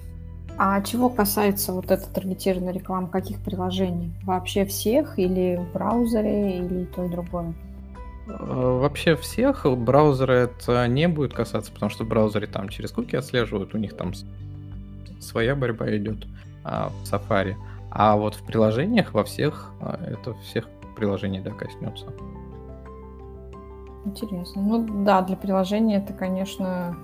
[0.56, 4.12] А чего касается вот этой таргетированной рекламы, каких приложений?
[4.24, 7.54] Вообще всех или в браузере, или то и другое?
[8.28, 13.16] Э, вообще всех браузеры это не будет касаться, потому что в браузере там через куки
[13.16, 14.12] отслеживают, у них там
[15.20, 16.26] своя борьба идет
[16.64, 17.54] а, в Safari.
[17.90, 22.06] А вот в приложениях во всех а, это всех приложений да, коснется.
[24.04, 24.62] Интересно.
[24.62, 26.96] Ну да, для приложения это, конечно,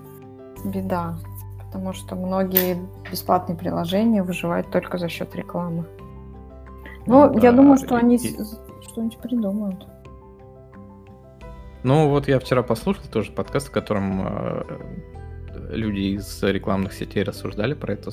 [0.65, 1.19] беда,
[1.65, 2.79] потому что многие
[3.11, 5.87] бесплатные приложения выживают только за счет рекламы.
[7.07, 8.37] Ну, ну я да, думаю, что и, они и...
[8.89, 9.87] что-нибудь придумают.
[11.83, 14.63] Ну, вот я вчера послушал тоже подкаст, в котором э,
[15.71, 18.11] люди из рекламных сетей рассуждали про это.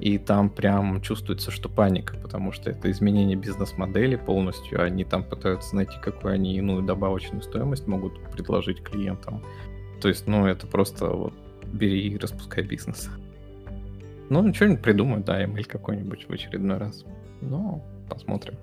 [0.00, 4.82] И там прям чувствуется, что паника, потому что это изменение бизнес-модели полностью.
[4.82, 9.42] Они там пытаются найти, какую они иную добавочную стоимость могут предложить клиентам.
[10.00, 11.34] То есть, ну, это просто вот
[11.66, 13.10] бери и распускай бизнес.
[14.30, 17.04] Ну, что-нибудь придумают, да, email какой-нибудь в очередной раз.
[17.42, 18.54] Ну, посмотрим.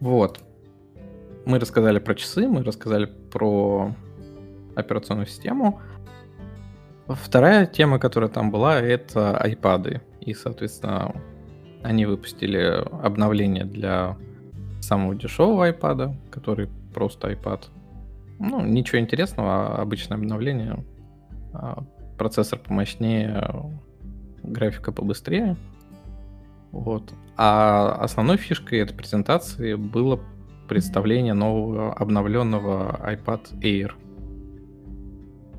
[0.00, 0.40] Вот.
[1.44, 3.94] Мы рассказали про часы, мы рассказали про
[4.74, 5.80] операционную систему.
[7.08, 10.02] Вторая тема, которая там была, это iPad.
[10.20, 11.14] И, соответственно,
[11.82, 14.16] они выпустили обновление для
[14.80, 17.64] самого дешевого iPad, который просто iPad.
[18.38, 20.84] Ну, ничего интересного, а обычное обновление.
[21.54, 21.82] А,
[22.18, 23.42] процессор помощнее,
[24.42, 25.56] графика побыстрее.
[26.72, 27.10] Вот.
[27.36, 30.20] А основной фишкой этой презентации было
[30.68, 33.92] представление нового обновленного iPad Air–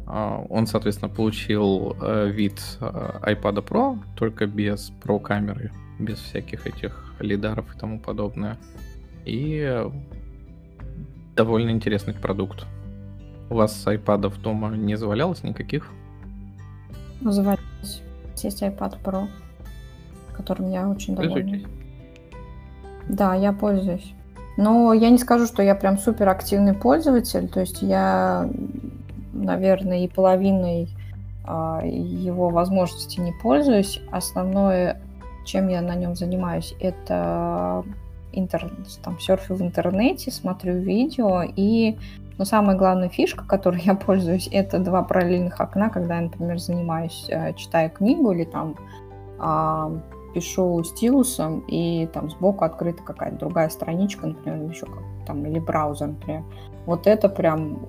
[0.10, 7.13] он, соответственно, получил э, вид э, iPad Pro, только без Pro камеры, без всяких этих
[7.19, 8.58] лидаров и тому подобное.
[9.26, 9.86] И
[11.36, 12.65] довольно интересный продукт.
[13.52, 15.91] У вас iPad дома не завалялось никаких?
[17.22, 18.02] Завалялось.
[18.38, 19.28] Есть iPad Pro,
[20.34, 21.60] которым я очень довольна.
[23.08, 24.13] Да, я пользуюсь.
[24.58, 27.48] Но я не скажу, что я прям супер активный пользователь.
[27.48, 28.50] То есть я
[29.43, 30.89] наверное, и половиной
[31.43, 34.02] а, его возможностей не пользуюсь.
[34.12, 35.02] Основное,
[35.45, 37.84] чем я на нем занимаюсь, это
[38.32, 38.71] интер...
[39.04, 41.97] там, серфю в интернете, смотрю видео и
[42.38, 47.25] но самая главная фишка, которой я пользуюсь, это два параллельных окна, когда я, например, занимаюсь,
[47.28, 48.78] э, читаю книгу или там
[49.38, 49.91] а,
[50.34, 56.08] пишу стилусом, и там сбоку открыта какая-то другая страничка, например, еще как там, или браузер,
[56.08, 56.43] например.
[56.86, 57.80] Вот это прям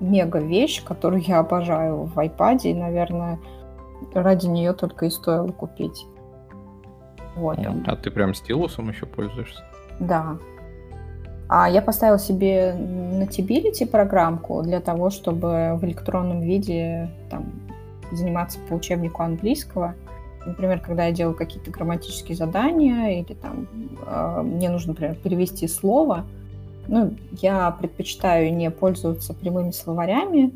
[0.00, 3.38] мега вещь, которую я обожаю в iPad, и, наверное,
[4.14, 6.06] ради нее только и стоило купить.
[7.34, 7.58] Вот.
[7.86, 9.62] А ты прям стилусом еще пользуешься?
[10.00, 10.36] Да.
[11.48, 17.52] А я поставила себе на Notability программку для того, чтобы в электронном виде там,
[18.10, 19.94] заниматься по учебнику английского.
[20.44, 23.68] например, когда я делаю какие-то грамматические задания или там
[24.06, 26.24] э, мне нужно, например, перевести слово,
[26.88, 30.52] ну, я предпочитаю не пользоваться прямыми словарями.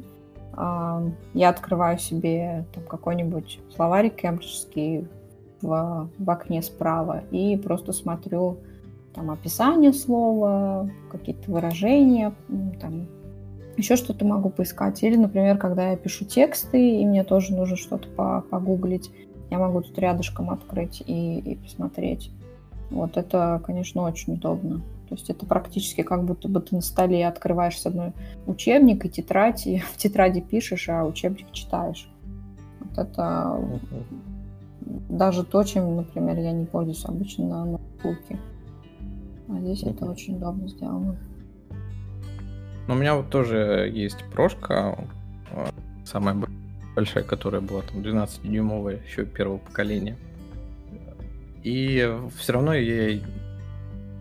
[0.56, 5.06] Э, я открываю себе там какой-нибудь словарик кембриджский
[5.62, 8.58] в, в окне справа и просто смотрю
[9.14, 12.32] там описание слова, какие-то выражения,
[12.80, 13.08] там
[13.76, 15.02] еще что-то могу поискать.
[15.02, 19.10] Или, например, когда я пишу тексты, и мне тоже нужно что-то погуглить,
[19.50, 22.30] я могу тут рядышком открыть и, и посмотреть.
[22.90, 24.82] Вот это, конечно, очень удобно.
[25.10, 28.12] То есть это практически как будто бы ты на столе открываешь с одной
[28.46, 32.08] учебник и тетрадь, и в тетради пишешь, а учебник читаешь.
[32.78, 33.60] Вот это
[35.08, 38.38] даже то, чем, например, я не пользуюсь обычно на ноутбуке.
[39.48, 41.16] А здесь это очень удобно сделано.
[42.86, 44.96] Ну, у меня вот тоже есть прошка,
[45.52, 45.70] а,
[46.04, 46.36] самая
[46.94, 50.16] большая, которая была там 12-дюймовая, еще первого поколения.
[51.64, 53.20] И все равно я,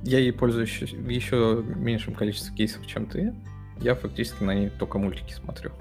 [0.04, 3.34] я ей пользуюсь в еще меньшем количестве кейсов, чем ты.
[3.82, 5.72] Я фактически на ней только мультики смотрю.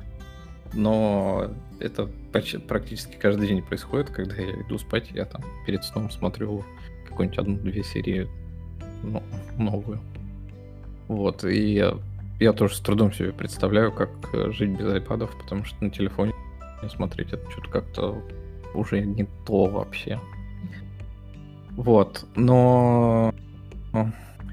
[0.72, 1.50] Но
[1.80, 6.64] это практически каждый день происходит, когда я иду спать, я там перед сном смотрю
[7.08, 8.28] какую-нибудь одну-две серии
[9.02, 9.22] ну,
[9.56, 10.00] новую.
[11.08, 11.94] Вот, и я,
[12.38, 16.34] я тоже с трудом себе представляю, как э, жить без айпадов, потому что на телефоне
[16.94, 18.22] смотреть это что-то как-то
[18.74, 20.20] уже не то вообще.
[21.70, 23.32] Вот, но...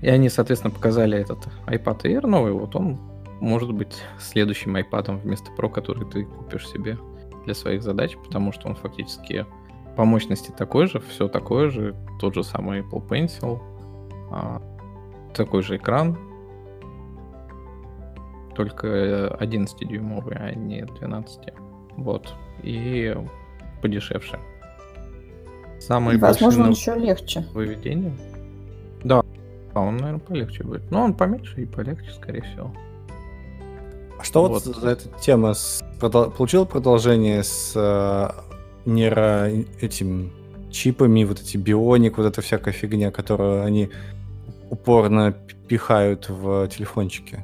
[0.02, 3.00] И они, соответственно, показали этот iPad Air новый, вот он
[3.40, 6.98] может быть следующим iPad вместо Pro, который ты купишь себе
[7.46, 9.46] для своих задач, потому что он фактически
[9.96, 13.60] по мощности такой же, все такое же, тот же самый Apple Pencil,
[14.32, 14.62] а,
[15.34, 16.18] такой же экран,
[18.56, 21.54] только 11-дюймовый, а не 12.
[21.98, 22.34] Вот.
[22.64, 23.16] И
[23.82, 24.40] подешевше.
[25.80, 27.46] Самый Возможно, он еще легче.
[27.54, 28.14] Выведение.
[29.76, 30.90] А он, наверное, полегче будет.
[30.90, 32.74] Но он поменьше и полегче, скорее всего.
[34.18, 39.50] А что вот, вот за эта тема с, продол, получила продолжение с э, нейро
[39.82, 40.32] этим
[40.72, 43.90] чипами, вот эти бионик, вот эта всякая фигня, которую они
[44.70, 45.36] упорно
[45.68, 47.44] пихают в телефончики?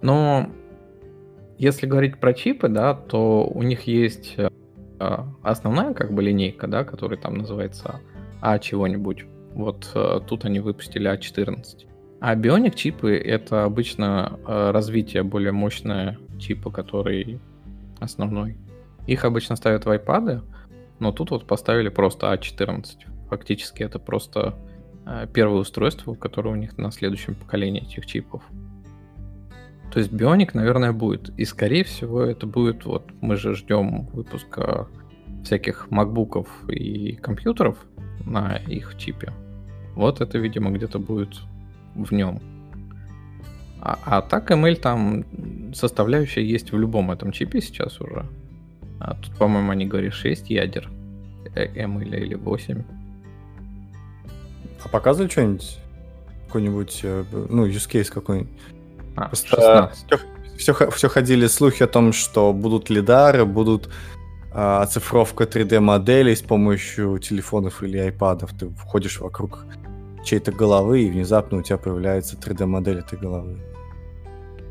[0.00, 0.50] Ну,
[1.58, 4.48] если говорить про чипы, да, то у них есть э,
[5.42, 8.00] основная как бы линейка, да, которая там называется
[8.40, 9.26] А чего-нибудь.
[9.54, 11.86] Вот э, тут они выпустили А14.
[12.20, 17.40] А Bionic чипы это обычно э, развитие более мощное чипа, который
[17.98, 18.56] основной.
[19.06, 20.42] Их обычно ставят в iPad,
[20.98, 22.84] но тут вот поставили просто А14.
[23.28, 24.54] Фактически это просто
[25.06, 28.42] э, первое устройство, которое у них на следующем поколении этих чипов.
[29.92, 31.30] То есть Bionic, наверное, будет.
[31.36, 34.86] И, скорее всего, это будет, вот мы же ждем выпуска
[35.42, 37.78] всяких макбуков и компьютеров
[38.24, 39.32] на их чипе.
[39.94, 41.40] Вот это, видимо, где-то будет
[41.94, 42.40] в нем.
[43.80, 45.24] А, а так ML там
[45.74, 48.26] составляющая есть в любом этом чипе сейчас уже.
[49.00, 50.90] А тут, по-моему, они говорят 6 ядер.
[51.54, 52.82] ML или 8.
[54.84, 55.78] А показывали что-нибудь?
[56.46, 58.52] Какой-нибудь, э, ну, use case какой-нибудь?
[59.16, 59.90] А, Все,
[60.58, 63.88] все, все ходили слухи о том, что будут лидары, будут
[64.52, 68.50] оцифровка 3D-моделей с помощью телефонов или айпадов.
[68.58, 69.64] Ты входишь вокруг
[70.24, 73.58] чьей-то головы, и внезапно у тебя появляется 3D-модель этой головы.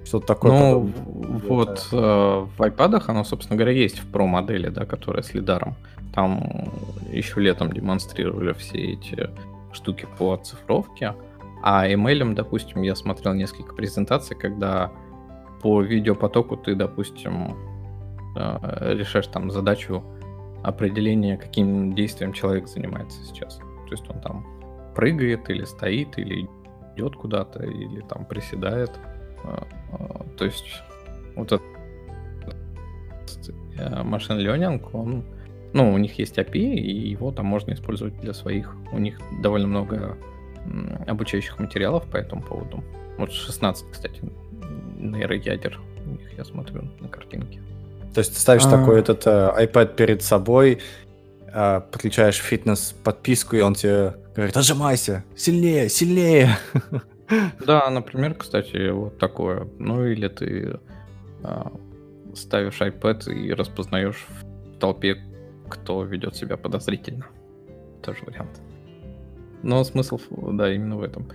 [0.06, 0.52] Что-то такое.
[0.52, 1.42] Ну, подобное.
[1.48, 5.76] вот э, в iPad оно, собственно говоря, есть в Pro модели, да, которая с лидаром.
[6.14, 6.72] Там
[7.12, 9.30] еще летом демонстрировали все эти
[9.72, 11.14] штуки по оцифровке.
[11.62, 14.92] А email, допустим, я смотрел несколько презентаций, когда
[15.62, 17.56] по видеопотоку ты, допустим,
[18.36, 20.04] э, решаешь там задачу
[20.64, 23.58] определения, каким действием человек занимается сейчас.
[23.58, 24.46] То есть он там
[24.96, 26.48] прыгает или стоит, или
[26.96, 28.92] идет куда-то, или там приседает.
[29.44, 29.64] Э,
[29.94, 30.82] э, то есть
[31.36, 31.66] вот этот
[34.04, 35.24] машин learning, он,
[35.74, 38.76] ну, у них есть API, и его там можно использовать для своих.
[38.92, 40.18] У них довольно много
[41.08, 42.84] обучающих материалов по этому поводу.
[43.18, 44.22] Вот 16, кстати,
[44.98, 47.62] нейроядер у них, я смотрю на картинке.
[48.14, 48.72] То есть ты ставишь а...
[48.72, 50.80] такой этот э, iPad перед собой,
[51.48, 56.58] э, подключаешь фитнес-подписку, и он тебе говорит, отжимайся, сильнее, сильнее.
[57.64, 59.68] Да, например, кстати, вот такое.
[59.78, 60.80] Ну или ты
[61.44, 61.64] э,
[62.34, 65.18] ставишь iPad и распознаешь в толпе,
[65.70, 67.28] кто ведет себя подозрительно.
[68.02, 68.60] Тоже вариант.
[69.62, 70.20] Но смысл,
[70.54, 71.28] да, именно в этом.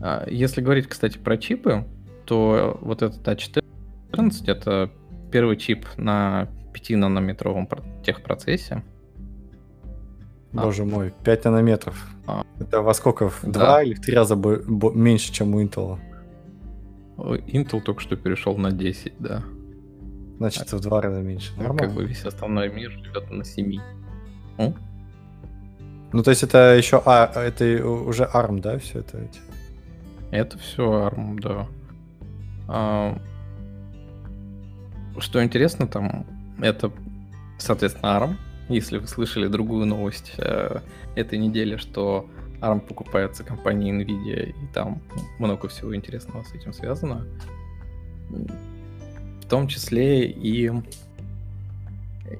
[0.00, 1.84] А, если говорить, кстати, про чипы,
[2.24, 3.62] то вот этот А14
[4.46, 4.90] это
[5.32, 7.68] первый чип на 5 нанометровом
[8.04, 8.82] техпроцессе.
[10.54, 10.62] А.
[10.64, 12.06] Боже мой, 5 нанометров.
[12.26, 12.44] А.
[12.60, 13.28] Это во сколько?
[13.30, 13.82] В Да.
[13.82, 15.98] или в три раза бо- бо- меньше, чем у Intel?
[17.16, 19.42] Intel только что перешел на 10, да.
[20.38, 21.52] Значит, в два раза меньше.
[21.56, 21.86] Ну, Нормально.
[21.86, 23.80] Как бы весь остальной мир живет на 7.
[24.58, 24.74] Ну,
[26.12, 27.00] Ну, то есть это еще...
[27.06, 29.18] А, это уже ARM, да, все это?
[30.30, 31.66] Это все ARM, да.
[32.68, 33.18] А,
[35.18, 36.26] Что интересно там,
[36.60, 36.90] это,
[37.58, 38.36] соответственно, ARM.
[38.68, 40.80] Если вы слышали другую новость э,
[41.14, 42.28] этой недели, что
[42.60, 45.02] ARM покупается компанией Nvidia, и там
[45.38, 47.26] много всего интересного с этим связано.
[48.30, 50.72] В том числе и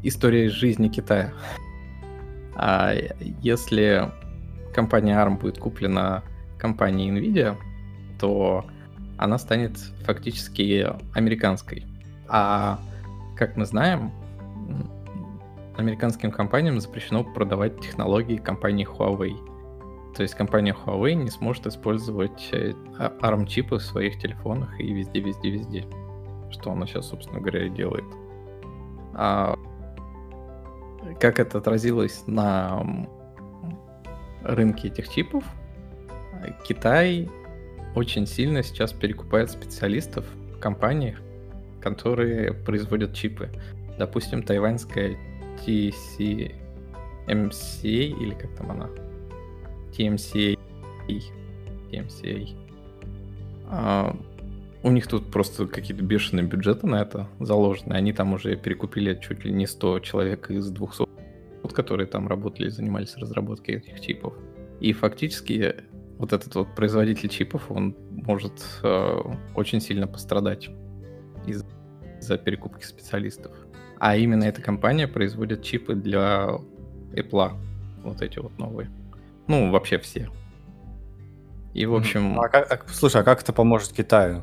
[0.02, 1.32] история из жизни Китая.
[2.54, 2.94] А
[3.42, 4.10] если
[4.72, 6.22] компания ARM будет куплена
[6.58, 7.56] компанией Nvidia,
[8.18, 8.64] то
[9.18, 11.84] она станет фактически американской.
[12.35, 12.78] А
[13.37, 14.11] как мы знаем,
[15.76, 19.37] американским компаниям запрещено продавать технологии компании Huawei.
[20.16, 25.20] То есть компания Huawei не сможет использовать э, а- ARM-чипы в своих телефонах и везде,
[25.20, 25.85] везде, везде.
[26.51, 28.05] Что она сейчас, собственно говоря, и делает.
[29.12, 29.59] А
[31.20, 32.83] как это отразилось на
[34.43, 35.45] рынке этих чипов?
[36.66, 37.28] Китай
[37.95, 40.24] очень сильно сейчас перекупает специалистов
[40.55, 41.20] в компаниях,
[41.83, 43.51] которые производят чипы.
[43.99, 45.16] Допустим, тайваньская
[45.59, 46.55] TC
[47.26, 48.89] MCA или как там она?
[49.97, 50.59] TMCA.
[51.91, 52.49] TMCA.
[53.68, 54.16] А,
[54.83, 57.95] у них тут просто какие-то бешеные бюджеты на это заложены.
[57.95, 61.05] Они там уже перекупили чуть ли не 100 человек из 200,
[61.74, 64.35] которые там работали и занимались разработкой этих чипов.
[64.80, 65.74] И фактически
[66.18, 68.53] вот этот вот производитель чипов, он может
[68.83, 69.20] э,
[69.55, 70.68] очень сильно пострадать
[71.47, 71.64] из-
[72.22, 73.52] из-за перекупки специалистов.
[73.98, 76.48] А именно эта компания производит чипы для
[77.12, 77.52] Apple,
[78.04, 78.90] вот эти вот новые.
[79.48, 80.28] Ну, вообще все.
[81.74, 84.42] И, в общем, А как- а, слушай, а как это поможет Китаю?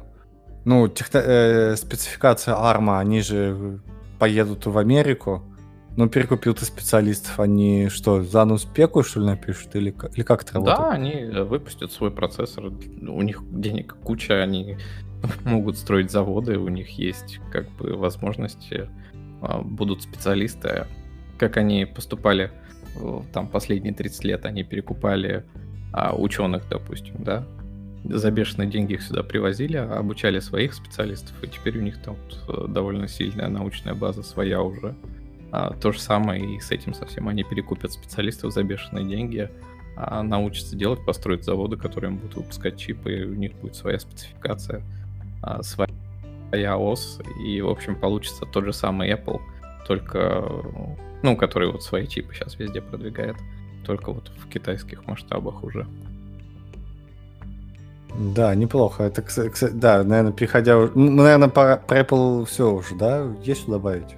[0.66, 3.80] Ну, техно- э, спецификация ARM, они же
[4.20, 5.44] поедут в Америку.
[5.96, 9.76] Ну, перекупил ты специалистов, они что, заново спеку, что ли, напишут?
[9.76, 10.78] Или, или как это работает?
[10.80, 12.66] да, они э, выпустят свой процессор.
[12.68, 14.78] У них денег куча, они
[15.46, 18.90] могут строить заводы, у них есть как бы возможности,
[19.42, 20.88] а, будут специалисты.
[21.38, 22.52] Как они поступали
[22.96, 25.46] э, там последние 30 лет, они перекупали
[25.94, 27.46] а, ученых, допустим, да,
[28.04, 32.16] за бешеные деньги их сюда привозили, обучали своих специалистов, и теперь у них там
[32.48, 34.96] э, довольно сильная научная база своя уже.
[35.52, 37.28] А, то же самое и с этим совсем.
[37.28, 39.50] Они перекупят специалистов за бешеные деньги,
[39.98, 44.00] а, научатся делать, построят заводы, которые им будут выпускать чипы, и у них будет своя
[44.00, 44.84] спецификация,
[45.42, 49.40] а, своя ОС, и, в общем, получится тот же самый Apple,
[49.88, 50.44] только,
[51.24, 53.36] ну, который вот свои чипы сейчас везде продвигает,
[53.86, 55.86] только вот в китайских масштабах уже.
[58.36, 59.04] Да, неплохо.
[59.04, 60.78] Это, кс- кс- да, наверное, переходя...
[60.78, 63.28] у- Ну, наверное, про, про Apple все уже, да?
[63.44, 64.16] Есть что добавить?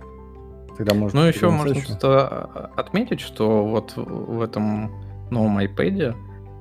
[0.77, 1.21] Тогда можно...
[1.21, 1.99] Ну, еще можно следующему.
[1.99, 4.91] просто а, отметить, что вот в этом
[5.29, 6.15] новом iPad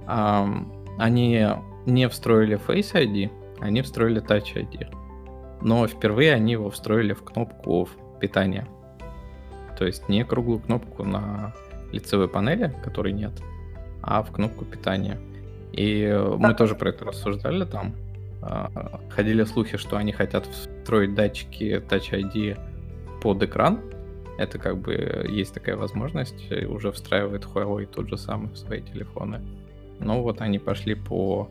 [0.07, 1.47] ам, они
[1.87, 3.31] не встроили Face ID,
[3.61, 4.89] они встроили Touch ID.
[5.63, 7.89] Но впервые они его встроили в кнопку
[8.21, 8.67] питания.
[9.79, 11.55] То есть не круглую кнопку на
[11.93, 13.33] лицевой панели, которой нет,
[14.03, 15.19] а в кнопку питания.
[15.73, 17.95] И э, мы тоже про это рассуждали там.
[18.43, 22.59] А, Ходили слухи, что они хотят встроить датчики Touch ID
[23.23, 23.81] под экран.
[24.39, 29.41] Это как бы есть такая возможность, уже встраивает Huawei тот же самый в свои телефоны.
[29.99, 31.51] Но вот они пошли по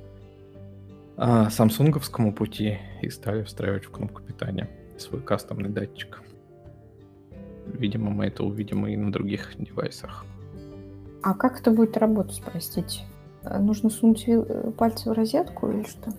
[1.21, 6.21] а, самсунговскому пути и стали встраивать в кнопку питания свой кастомный датчик.
[7.67, 10.25] Видимо, мы это увидим и на других девайсах.
[11.21, 13.01] А как это будет работать, простите?
[13.43, 16.11] Э, Нужно сунуть э, пальцы в розетку или что?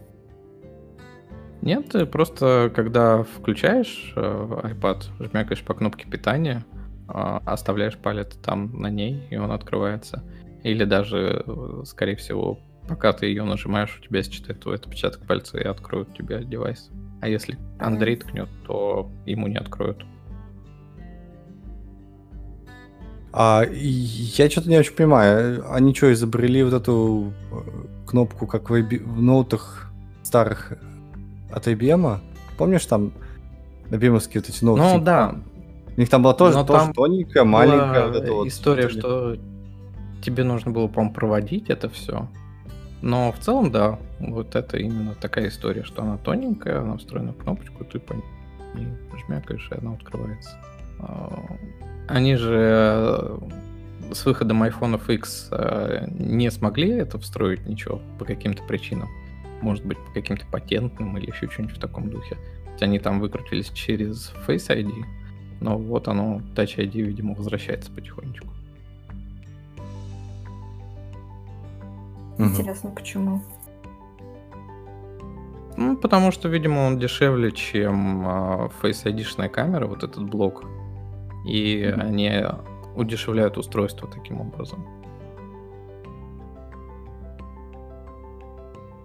[1.62, 6.64] Нет, просто когда включаешь э, iPad, жмякаешь по кнопке питания,
[7.09, 10.22] а, оставляешь палец там на ней, и он открывается.
[10.62, 12.59] Или даже, э, скорее всего,
[12.91, 16.91] пока ты ее нажимаешь, у тебя считает твой отпечаток пальца и откроют тебе девайс.
[17.20, 20.05] А если Андрей ткнет, то ему не откроют.
[23.32, 25.72] А я что-то не очень понимаю.
[25.72, 29.93] Они что, изобрели вот эту э, кнопку, как в, IB в ноутах
[30.24, 30.72] старых
[31.53, 32.18] от IBM?
[32.59, 33.12] Помнишь там
[33.91, 34.82] IBM вот эти ноуты?
[34.82, 35.34] Ну типа, да,
[35.97, 38.09] У них там была тоже, Но тоже там тоненькая, маленькая.
[38.09, 39.36] была вот история, вот что
[40.22, 42.28] тебе нужно было, по-моему, проводить это все.
[43.03, 47.38] Но в целом, да, вот это именно такая история, что она тоненькая, она встроена в
[47.38, 48.88] кнопочку, ты по ней
[49.26, 50.51] жмякаешь, и она открывается.
[50.98, 51.57] А,
[52.09, 53.38] Они же э,
[54.12, 59.09] с выходом iPhone X э, не смогли это встроить ничего по каким-то причинам.
[59.62, 62.36] Может быть, по каким-то патентным или еще что-нибудь в таком духе.
[62.80, 64.90] Они там выкрутились через Face ID,
[65.61, 68.48] но вот оно, Touch ID, видимо, возвращается потихонечку.
[72.47, 73.43] Интересно, почему?
[75.76, 80.64] Ну, потому что, видимо, он дешевле, чем э, Face ID-шная камера, вот этот блок.
[81.47, 82.01] И mm-hmm.
[82.03, 82.43] они
[82.97, 84.84] удешевляют устройство таким образом.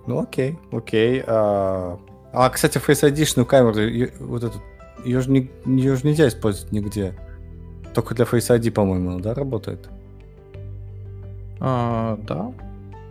[0.07, 1.23] Ну окей, окей.
[1.25, 1.97] А,
[2.33, 4.61] а кстати, Face ID-шную камеру, вот эту,
[5.03, 7.15] ее же, не, ее же нельзя использовать нигде.
[7.93, 9.89] Только для Face ID, по-моему, да, работает?
[11.59, 12.51] А, да.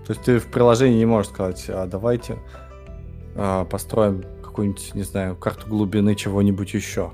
[0.07, 2.38] То есть ты в приложении не можешь сказать, а давайте
[3.36, 7.12] а, построим какую-нибудь, не знаю, карту глубины чего-нибудь еще.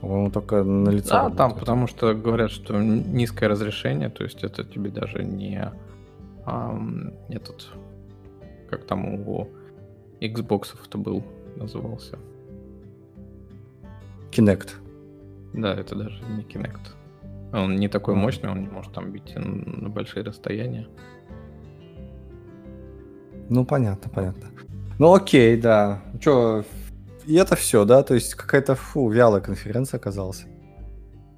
[0.00, 1.10] По-моему, только на лицо.
[1.10, 1.38] Да, работает.
[1.38, 5.72] там, потому что говорят, что низкое разрешение, то есть это тебе даже не
[6.44, 6.78] а,
[7.28, 7.68] этот,
[8.68, 9.48] как там у
[10.20, 11.22] Xbox это был,
[11.56, 12.18] назывался.
[14.32, 14.70] Kinect.
[15.52, 16.94] Да, это даже не Kinect.
[17.52, 20.88] Он не такой мощный, он не может там бить на большие расстояния.
[23.52, 24.48] Ну, понятно, понятно.
[24.98, 26.00] Ну, окей, да.
[26.20, 26.64] Че,
[27.26, 28.02] и это все, да?
[28.02, 30.46] То есть какая-то, фу, вялая конференция оказалась.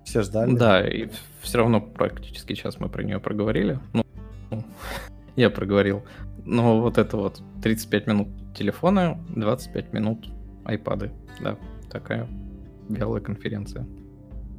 [0.04, 0.54] Все ждали.
[0.54, 1.08] Да, и
[1.40, 3.80] все равно практически сейчас мы про нее проговорили.
[3.92, 4.04] Ну,
[5.36, 6.04] я проговорил.
[6.44, 10.28] Но вот это вот 35 минут телефона, 25 минут
[10.64, 11.10] айпады.
[11.40, 11.56] Да,
[11.90, 12.28] такая
[12.88, 13.84] вялая конференция.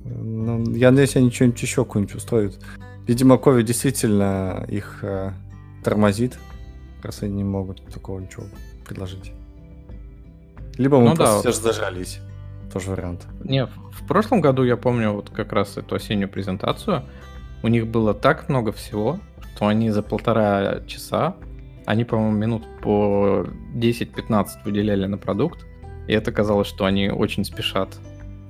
[0.04, 2.60] Ну, я надеюсь, они что-нибудь еще какую-нибудь устроят.
[3.08, 5.32] Видимо, COVID действительно их э,
[5.86, 6.38] тормозит,
[7.06, 8.46] раз они не могут такого ничего
[8.86, 9.32] предложить.
[10.78, 11.52] Либо мы ну, просто да.
[11.52, 12.20] все зажались.
[12.74, 13.26] Тоже вариант.
[13.44, 17.04] Не, в прошлом году я помню вот как раз эту осеннюю презентацию.
[17.64, 19.20] У них было так много всего,
[19.56, 21.36] что они за полтора часа,
[21.86, 23.46] они, по-моему, минут по
[23.76, 25.66] 10-15 выделяли на продукт,
[26.08, 27.98] и это казалось, что они очень спешат.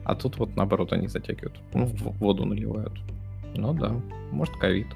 [0.03, 2.93] А тут вот наоборот они затягивают, ну, в воду наливают.
[3.55, 3.91] Ну да,
[4.31, 4.87] может ковид.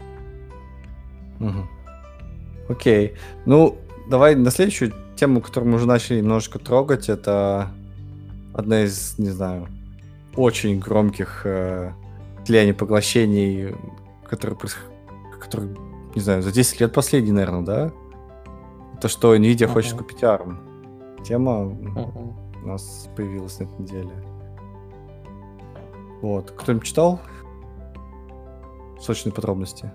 [1.40, 1.68] Угу.
[2.70, 3.16] Окей.
[3.46, 3.78] Ну,
[4.10, 7.72] давай на следующую тему, которую мы уже начали немножко трогать, это
[8.54, 9.68] одна из, не знаю,
[10.36, 11.92] очень громких э,
[12.46, 13.76] слияний поглощений,
[14.28, 14.58] которые,
[15.42, 15.76] которые,
[16.16, 17.92] не знаю, за 10 лет последний, наверное, да?
[19.02, 19.74] То, что Nvidia uh-huh.
[19.74, 20.58] хочет купить ARM.
[21.24, 22.64] Тема uh-huh.
[22.64, 24.12] у нас появилась на этой неделе.
[26.22, 26.52] Вот.
[26.52, 27.20] Кто-нибудь читал?
[29.00, 29.92] Сочные подробности.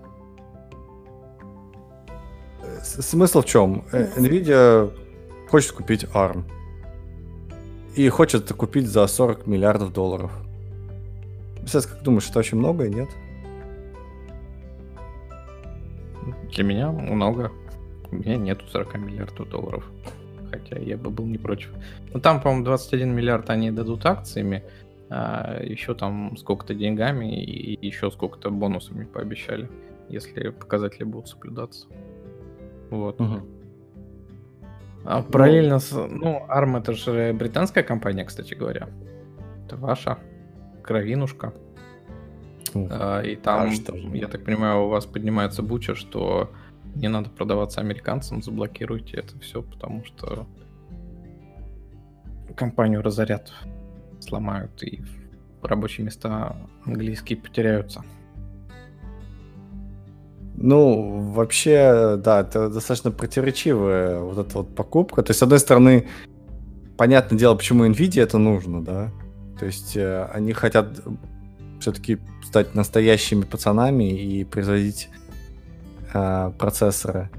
[2.85, 3.85] Смысл в чем?
[3.93, 4.93] Э, Nvidia
[5.49, 6.45] хочет купить ARM.
[7.97, 10.31] И хочет это купить за 40 миллиардов долларов.
[11.67, 13.09] Сейчас как думаешь, это очень много, нет?
[16.53, 17.51] Для меня много.
[18.11, 19.85] У меня нету 40 миллиардов долларов.
[20.51, 21.71] Хотя я бы был не против.
[22.13, 24.63] Но там, по-моему, 21 миллиард они дадут акциями,
[25.09, 29.71] а еще там сколько-то деньгами и еще сколько-то бонусами пообещали,
[30.11, 31.87] если показатели будут соблюдаться.
[32.91, 33.21] Вот.
[33.21, 33.41] Угу.
[35.05, 35.93] А ну, параллельно с...
[35.93, 38.89] Ну, ARM это же британская компания, кстати говоря.
[39.65, 40.19] Это ваша
[40.83, 41.53] кровинушка.
[42.75, 46.51] а, и там, а я так понимаю, у вас поднимается буча, что
[46.95, 50.47] не надо продаваться американцам, заблокируйте это все, потому что
[52.57, 53.53] компанию разорят,
[54.21, 55.03] сломают, и
[55.63, 58.05] рабочие места английские потеряются.
[60.57, 65.23] Ну, вообще, да, это достаточно противоречивая вот эта вот покупка.
[65.23, 66.09] То есть, с одной стороны,
[66.97, 69.11] понятное дело, почему Nvidia это нужно, да.
[69.59, 71.01] То есть, э, они хотят
[71.81, 75.09] все-таки стать настоящими пацанами и производить
[76.13, 77.31] э, процессоры.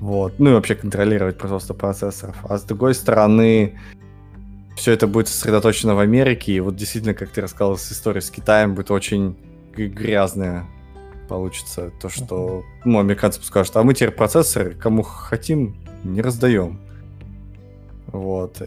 [0.00, 0.38] Вот.
[0.38, 2.36] Ну и вообще контролировать производство процессоров.
[2.42, 3.78] А с другой стороны,
[4.76, 6.52] все это будет сосредоточено в Америке.
[6.52, 9.36] И вот действительно, как ты рассказал, с историей с Китаем будет очень
[9.74, 10.66] грязная
[11.32, 15.74] получится то, что ну, американцы скажут, а мы теперь процессоры кому хотим
[16.04, 16.78] не раздаем.
[18.08, 18.60] Вот.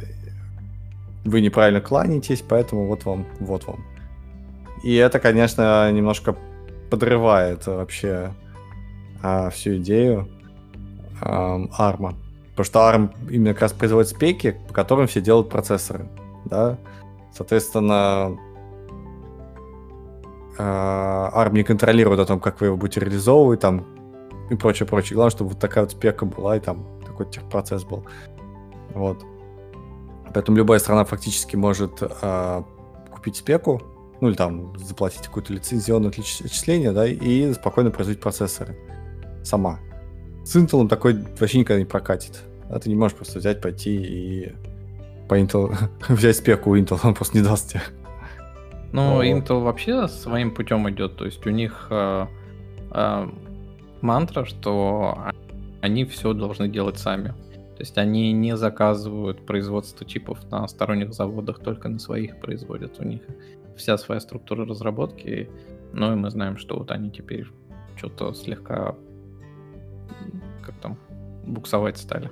[1.25, 3.85] Вы неправильно кланяетесь, поэтому вот вам, вот вам.
[4.83, 6.35] И это, конечно, немножко
[6.89, 8.33] подрывает вообще
[9.21, 10.27] а, всю идею
[11.21, 12.15] а, ARM.
[12.55, 16.07] Потому что ARM именно как раз производит спеки, по которым все делают процессоры.
[16.45, 16.79] Да?
[17.31, 18.39] Соответственно,
[20.57, 23.85] ARM не контролирует о том, как вы его будете реализовывать, там,
[24.49, 25.15] и прочее, прочее.
[25.15, 28.05] Главное, чтобы вот такая вот спека была, и там такой техпроцесс был.
[28.93, 29.23] Вот.
[30.33, 32.63] Поэтому любая страна фактически может э,
[33.11, 33.81] купить спеку
[34.21, 38.77] ну или там заплатить какое-то лицензионное отчисление, да, и спокойно производить процессоры
[39.43, 39.79] сама.
[40.43, 42.41] С Intel такой вообще никогда не прокатит.
[42.69, 44.55] А ты не можешь просто взять, пойти и
[45.27, 45.75] по Intel
[46.09, 47.81] взять спеку у Intel, он просто не даст тебе.
[48.95, 49.25] Ну, вот.
[49.25, 52.27] Intel вообще своим путем идет, то есть у них э,
[52.91, 53.27] э,
[53.99, 55.31] мантра, что
[55.81, 57.29] они все должны делать сами.
[57.75, 62.97] То есть они не заказывают производство чипов на сторонних заводах, только на своих производят.
[62.99, 63.21] У них
[63.75, 65.49] вся своя структура разработки.
[65.91, 67.47] Ну и мы знаем, что вот они теперь
[67.97, 68.95] что-то слегка
[70.63, 70.97] как там
[71.45, 72.31] буксовать стали.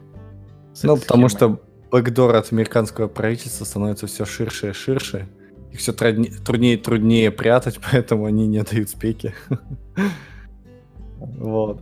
[0.81, 1.59] Ну, потому что
[1.91, 5.27] бэкдор от американского правительства становится все ширше и ширше.
[5.73, 9.33] Их все труднее и труднее прятать, поэтому они не дают спеки.
[11.37, 11.81] Вот.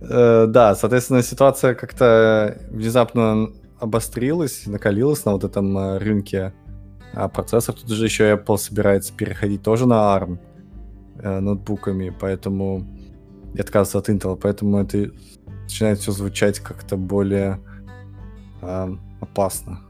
[0.00, 3.48] Э, да, соответственно, ситуация как-то внезапно
[3.80, 6.52] обострилась, накалилась на вот этом э, рынке
[7.12, 7.80] а процессоров.
[7.80, 10.38] Тут же еще Apple собирается переходить тоже на ARM
[11.18, 12.86] э, ноутбуками, поэтому
[13.54, 15.10] и отказываться от Intel, поэтому это
[15.62, 17.60] начинает все звучать как-то более
[18.62, 19.80] э, опасно.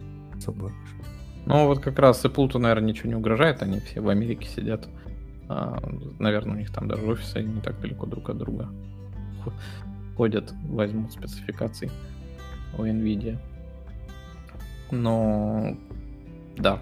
[1.49, 4.87] Ну вот как раз Apple-то, наверное, ничего не угрожает, они все в Америке сидят.
[5.49, 5.79] А,
[6.19, 8.69] наверное, у них там даже офисы не так далеко друг от друга
[10.15, 11.91] ходят, возьмут спецификации
[12.77, 13.39] у NVIDIA.
[14.91, 15.75] Но
[16.59, 16.81] да,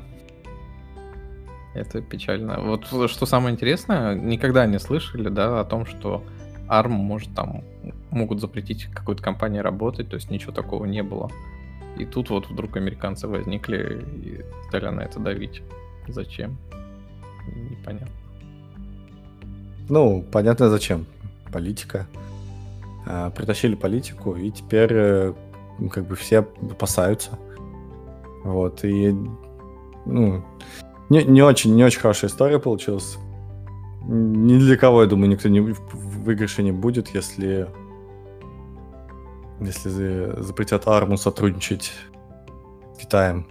[1.72, 2.58] это печально.
[2.60, 6.24] Вот что самое интересное, никогда не слышали, да, о том, что
[6.68, 7.62] ARM может там
[8.10, 11.30] могут запретить какой-то компании работать, то есть ничего такого не было.
[11.98, 15.62] И тут вот вдруг американцы возникли и стали на это давить.
[16.08, 16.56] Зачем?
[17.70, 18.10] Непонятно.
[19.88, 21.06] Ну, понятно зачем.
[21.52, 22.06] Политика.
[23.06, 25.32] А, притащили политику, и теперь э,
[25.92, 27.38] как бы все опасаются.
[28.42, 29.14] Вот, и
[30.04, 30.44] ну,
[31.08, 33.16] не, не очень, не очень хорошая история получилась.
[34.08, 35.80] Ни для кого, я думаю, никто не в
[36.26, 37.68] выигрыше не будет, если
[39.60, 41.92] если запретят арму сотрудничать
[42.94, 43.46] с Китаем.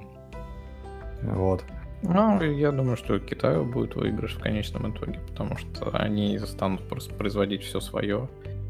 [1.22, 1.64] Вот.
[2.04, 7.14] Ну, я думаю, что Китаю будет выигрыш в конечном итоге, потому что они станут просто
[7.14, 8.30] производить все свое,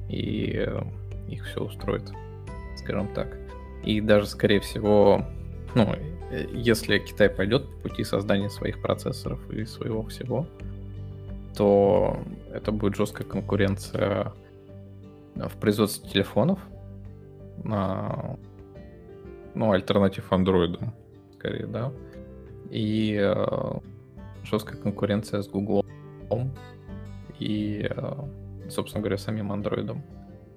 [0.09, 0.81] и э,
[1.27, 2.11] их все устроит,
[2.77, 3.38] скажем так.
[3.83, 5.25] И даже, скорее всего,
[5.75, 5.95] ну,
[6.31, 10.47] э, если Китай пойдет по пути создания своих процессоров и своего всего,
[11.57, 12.17] то
[12.53, 14.31] это будет жесткая конкуренция
[15.36, 16.59] в производстве телефонов,
[17.66, 18.38] на,
[19.53, 20.80] ну, альтернатив андроиду,
[21.34, 21.91] скорее, да,
[22.70, 23.80] и э,
[24.43, 25.86] жесткая конкуренция с Google
[27.39, 30.03] и, э, собственно говоря, самим андроидом.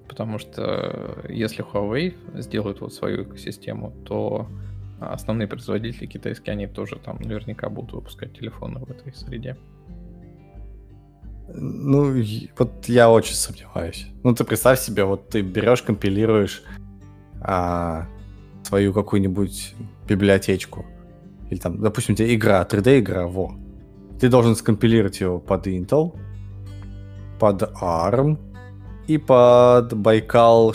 [0.08, 4.46] Потому что если Huawei сделают вот свою экосистему, то
[5.00, 9.56] основные производители китайские, они тоже там наверняка будут выпускать телефоны в этой среде.
[11.54, 12.22] Ну,
[12.58, 14.06] вот я очень сомневаюсь.
[14.22, 16.62] Ну, ты представь себе, вот ты берешь, компилируешь
[17.40, 18.06] а,
[18.62, 19.74] свою какую-нибудь
[20.06, 20.84] библиотечку.
[21.50, 23.54] Или там, допустим, у тебя игра, 3D-игра, во.
[24.20, 26.18] Ты должен скомпилировать его под Intel,
[27.38, 28.38] под ARM
[29.06, 30.74] и под Байкал,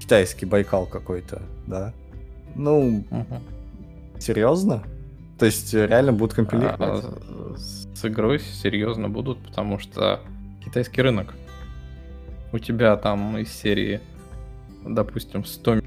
[0.00, 1.92] китайский Байкал какой-то, да.
[2.54, 3.40] Ну, угу.
[4.18, 4.82] серьезно?
[5.38, 6.78] То есть реально будут компилировать?
[6.80, 10.20] А, с игрой серьезно будут, потому что
[10.64, 11.34] китайский рынок.
[12.52, 14.00] У тебя там из серии,
[14.84, 15.80] допустим, 100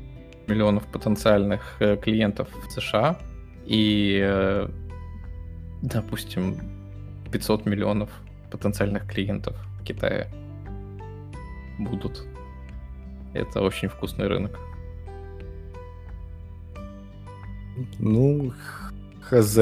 [0.48, 3.18] миллионов потенциальных э, клиентов в США
[3.66, 4.70] и, э,
[5.82, 6.58] допустим,
[7.32, 8.10] 500 миллионов
[8.52, 10.28] потенциальных клиентов в Китае
[11.80, 12.24] будут.
[13.34, 14.60] Это очень вкусный рынок.
[17.98, 18.54] Ну,
[19.22, 19.58] хз,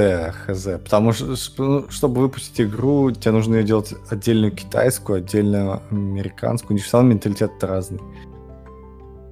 [0.45, 0.63] хз.
[0.83, 6.71] Потому что, ну, чтобы выпустить игру, тебе нужно ее делать отдельную китайскую, отдельно американскую.
[6.71, 8.01] У них все менталитет разный.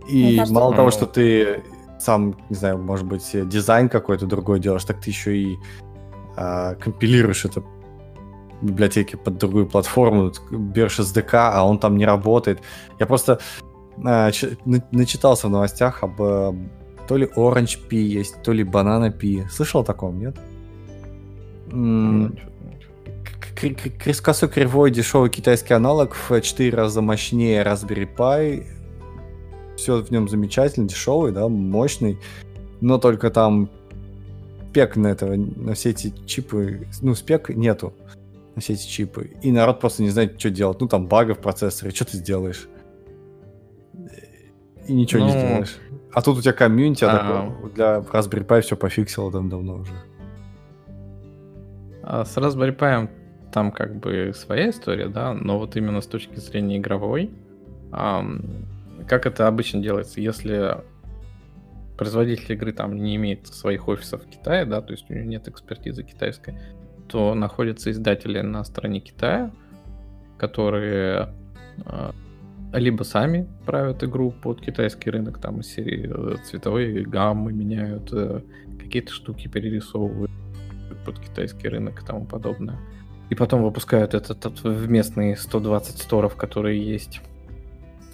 [0.10, 1.64] И кажется, мало того, что ты
[1.99, 5.57] сам, не знаю, может быть, дизайн какой-то другой делаешь, так ты еще и
[6.36, 7.64] а, компилируешь это
[8.62, 12.62] библиотеки под другую платформу, берешь SDK, а он там не работает.
[12.99, 13.39] Я просто
[14.05, 14.32] а,
[14.91, 16.18] начитался в новостях об
[17.10, 19.49] то ли Orange Pi есть, то ли Banana Pi.
[19.49, 20.38] Слышал о таком, нет?
[24.22, 28.64] Косой кривой дешевый китайский аналог в 4 раза мощнее Raspberry Pi.
[29.80, 32.20] Все в нем замечательно, дешевый, да, мощный.
[32.82, 33.70] Но только там
[34.70, 37.94] спек на этого, на все эти чипы, ну, спек нету
[38.56, 39.32] на все эти чипы.
[39.42, 40.80] И народ просто не знает, что делать.
[40.82, 42.68] Ну, там багы в процессоре, что ты сделаешь?
[44.88, 45.78] И ничего ну, не сделаешь.
[46.12, 49.94] А тут у тебя комьюнити, а для Raspberry Pi все пофиксило там давно уже.
[52.04, 53.10] А с Raspberry Pi
[53.52, 57.32] там как бы своя история, да, но вот именно с точки зрения игровой,
[59.10, 60.78] как это обычно делается, если
[61.97, 65.47] производитель игры там не имеет своих офисов в Китае, да, то есть у него нет
[65.47, 66.57] экспертизы китайской,
[67.10, 69.51] то находятся издатели на стороне Китая,
[70.38, 71.34] которые
[71.86, 72.12] э,
[72.72, 78.41] либо сами правят игру под китайский рынок, там из серии э, цветовые гаммы меняют, э,
[78.80, 80.32] какие-то штуки перерисовывают
[81.03, 82.78] под китайский рынок и тому подобное.
[83.30, 87.22] И потом выпускают этот, этот в местные 120 сторов, которые есть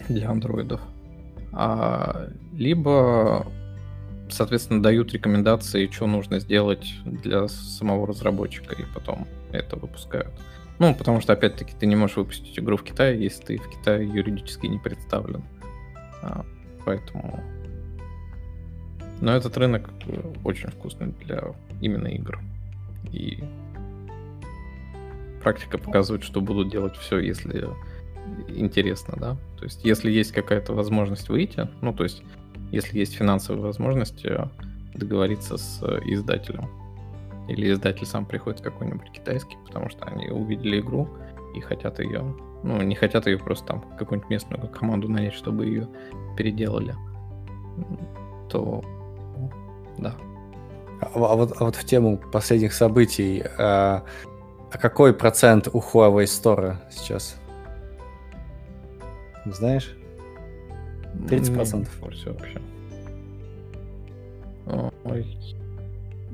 [0.07, 0.81] для андроидов.
[1.51, 3.47] А, либо,
[4.29, 10.33] соответственно, дают рекомендации, что нужно сделать для самого разработчика, и потом это выпускают.
[10.77, 14.07] Ну, потому что, опять-таки, ты не можешь выпустить игру в Китае, если ты в Китае
[14.07, 15.43] юридически не представлен.
[16.21, 16.45] А,
[16.85, 17.41] поэтому...
[19.21, 19.89] Но этот рынок
[20.43, 21.41] очень вкусный для
[21.79, 22.41] именно игр.
[23.13, 23.41] И
[25.41, 27.69] практика показывает, что будут делать все, если
[28.47, 29.37] интересно, да.
[29.57, 32.23] То есть, если есть какая-то возможность выйти, ну, то есть,
[32.71, 34.47] если есть финансовая возможность э,
[34.93, 36.69] договориться с издателем,
[37.47, 41.07] или издатель сам приходит какой-нибудь китайский, потому что они увидели игру
[41.55, 42.21] и хотят ее,
[42.63, 45.87] ну, не хотят ее просто там какую-нибудь местную команду нанять, чтобы ее
[46.35, 46.95] переделали,
[48.49, 48.83] то
[49.97, 50.15] да.
[51.01, 54.03] А, а, вот, а вот в тему последних событий, а,
[54.71, 57.39] а какой процент у Huawei Store сейчас?
[59.45, 59.95] Знаешь?
[61.27, 61.77] 30%.
[61.77, 62.61] Не в курсе вообще.
[65.05, 65.37] Ой,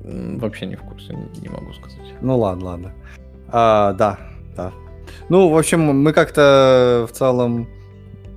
[0.03, 1.99] Вообще не в курсе, не могу сказать.
[2.21, 2.93] Ну ладно, ладно.
[3.49, 4.17] А, да,
[4.55, 4.73] да.
[5.29, 7.67] Ну, в общем, мы как-то в целом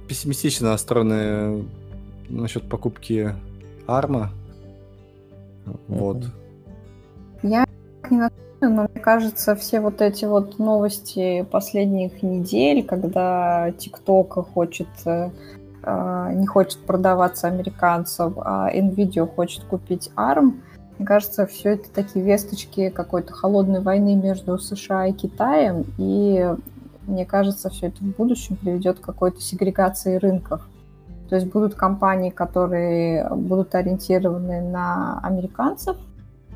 [0.09, 1.65] пессимистично настроены
[2.29, 3.35] насчет покупки
[3.87, 4.31] Арма.
[5.89, 6.25] Вот.
[7.43, 7.67] Я
[8.11, 14.89] не настроена, но мне кажется, все вот эти вот новости последних недель, когда ТикТок хочет
[15.05, 15.31] э,
[15.83, 20.55] а, не хочет продаваться американцам, а Nvidia хочет купить ARM,
[20.99, 26.55] мне кажется, все это такие весточки какой-то холодной войны между США и Китаем, и
[27.07, 30.67] мне кажется, все это в будущем приведет к какой-то сегрегации рынков.
[31.29, 35.97] То есть будут компании, которые будут ориентированы на американцев,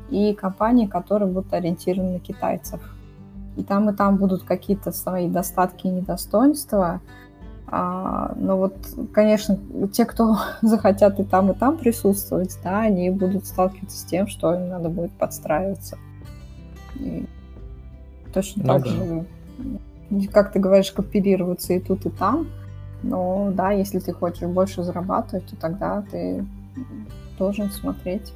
[0.09, 2.79] и компании, которые будут ориентированы на китайцев.
[3.57, 7.01] И там и там будут какие-то свои достатки и недостоинства.
[7.67, 8.75] А, но вот,
[9.13, 9.57] конечно,
[9.93, 14.53] те, кто захотят и там, и там присутствовать, да, они будут сталкиваться с тем, что
[14.53, 15.97] им надо будет подстраиваться.
[16.95, 17.25] И
[18.33, 18.89] точно ну, так да.
[18.89, 19.25] же,
[20.31, 22.47] как ты говоришь, кооперироваться и тут, и там.
[23.03, 26.45] Но да, если ты хочешь больше зарабатывать, то тогда ты
[27.37, 28.33] должен смотреть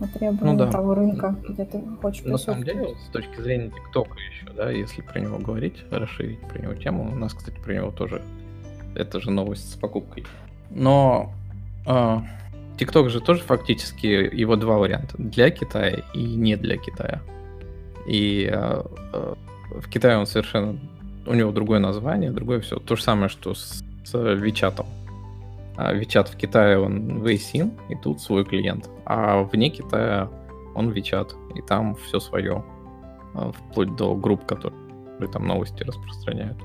[0.00, 0.70] на требования ну, да.
[0.70, 5.02] того рынка, где ты хочешь На самом деле, с точки зрения ТикТока еще, да, если
[5.02, 8.22] про него говорить, расширить про него тему, у нас, кстати, про него тоже,
[8.94, 10.24] это же новость с покупкой.
[10.70, 11.32] Но
[11.86, 12.24] а,
[12.78, 17.20] ТикТок же тоже фактически его два варианта, для Китая и не для Китая.
[18.06, 19.36] И а, а,
[19.70, 20.78] в Китае он совершенно,
[21.26, 24.86] у него другое название, другое все, то же самое, что с, с Вичатом.
[25.80, 28.90] А WeChat в Китае он Weixin, и тут свой клиент.
[29.06, 30.28] А вне Китая
[30.74, 32.62] он WeChat, и там все свое.
[33.32, 36.58] А, вплоть до групп, которые там новости распространяют.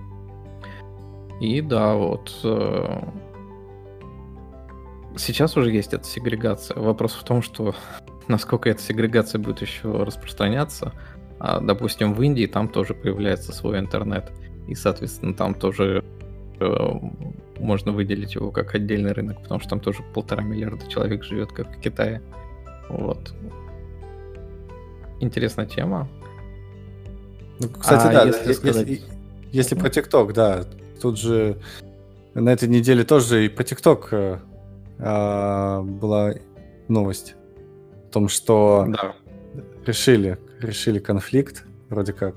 [1.40, 3.04] И да, вот э,
[5.16, 6.78] сейчас уже есть эта сегрегация.
[6.78, 7.74] Вопрос в том, что
[8.28, 10.92] насколько эта сегрегация будет еще распространяться.
[11.40, 14.30] А, допустим, в Индии там тоже появляется свой интернет.
[14.68, 16.04] И, соответственно, там тоже
[16.60, 16.90] э,
[17.60, 21.76] можно выделить его как отдельный рынок, потому что там тоже полтора миллиарда человек живет, как
[21.76, 22.22] в Китае.
[22.90, 23.34] Вот.
[25.22, 26.08] Интересная тема.
[27.60, 28.88] Ну, кстати, а да, если, сказать...
[28.88, 29.04] если,
[29.52, 30.66] если про ТикТок, да,
[31.02, 31.58] тут же
[32.34, 34.40] на этой неделе тоже и про ТикТок э,
[35.00, 36.34] а, была
[36.90, 37.36] новость
[38.10, 39.16] о том, что да.
[39.86, 42.36] решили, решили конфликт, вроде как.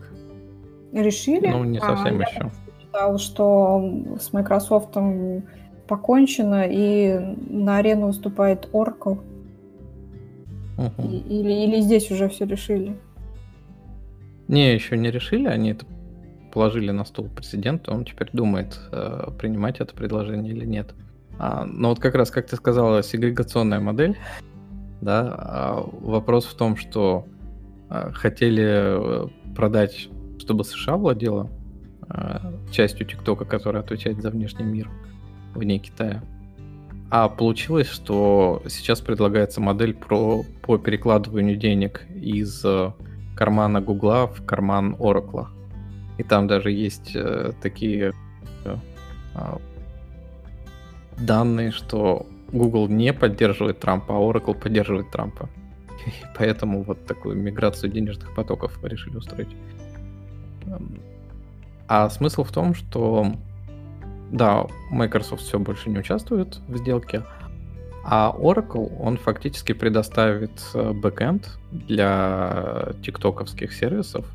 [0.93, 1.49] Решили?
[1.49, 2.53] Ну, не совсем а, еще
[2.99, 4.97] читал, что с Microsoft
[5.87, 7.19] покончено, и
[7.49, 9.21] на арену выступает Oracle.
[10.77, 11.09] Угу.
[11.09, 12.97] Или, или здесь уже все решили?
[14.49, 15.87] Не, еще не решили, они это
[16.53, 20.95] положили на стол президенту, он теперь думает, э, принимать это предложение или нет.
[21.39, 24.17] А, но вот как раз, как ты сказала, сегрегационная модель,
[25.01, 27.27] да, а вопрос в том, что
[27.89, 31.58] а, хотели э, продать, чтобы США владела Э,
[32.71, 34.91] частью ТикТока, которая отвечает за внешний мир
[35.55, 36.23] вне Китая.
[37.11, 42.93] А получилось, что сейчас предлагается модель про, по перекладыванию денег из э,
[43.35, 45.49] кармана Гугла в карман Оракла.
[46.19, 48.13] И там даже есть э, такие
[48.65, 48.77] э,
[49.35, 49.59] а,
[51.17, 55.49] данные, что Google не поддерживает Трампа, а Oracle поддерживает Трампа.
[56.07, 59.57] И поэтому вот такую миграцию денежных потоков решили устроить.
[61.89, 63.33] А смысл в том, что
[64.31, 67.25] да, Microsoft все больше не участвует в сделке,
[68.05, 74.27] а Oracle, он фактически предоставит э, бэкэнд для тиктоковских сервисов,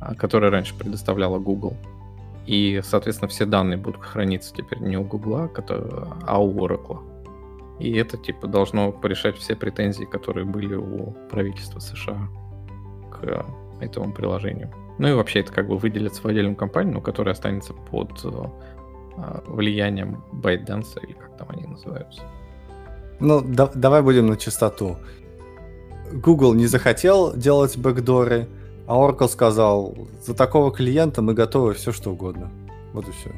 [0.00, 1.76] а, которые раньше предоставляла Google.
[2.46, 5.50] И, соответственно, все данные будут храниться теперь не у Google,
[6.26, 7.00] а у Oracle.
[7.78, 12.28] И это, типа, должно порешать все претензии, которые были у правительства США
[13.10, 13.44] к
[13.80, 14.72] этому приложению.
[15.02, 18.30] Ну и вообще это как бы выделится в отдельную компанию, но которая останется под э,
[19.48, 22.22] влиянием ByteDance, или как там они называются.
[23.18, 24.98] Ну, да, давай будем на чистоту.
[26.12, 28.46] Google не захотел делать бэкдоры,
[28.86, 32.52] а Oracle сказал, за такого клиента мы готовы все что угодно.
[32.92, 33.32] Вот и все.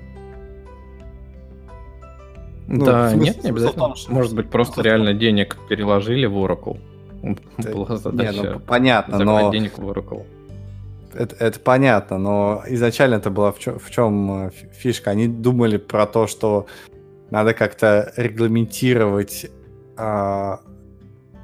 [2.67, 3.87] Ну, да, смысл, нет, не обязательно.
[3.87, 4.13] Том, что...
[4.13, 6.79] Может быть, просто реально денег переложили в Oracle.
[7.57, 9.51] Да, Была задача не, ну, понятно, но...
[9.51, 10.27] денег в Oracle.
[11.15, 15.11] Это, это понятно, но изначально это была в чем, в чем э, фишка?
[15.11, 16.67] Они думали про то, что
[17.31, 19.47] надо как-то регламентировать
[19.97, 20.61] а,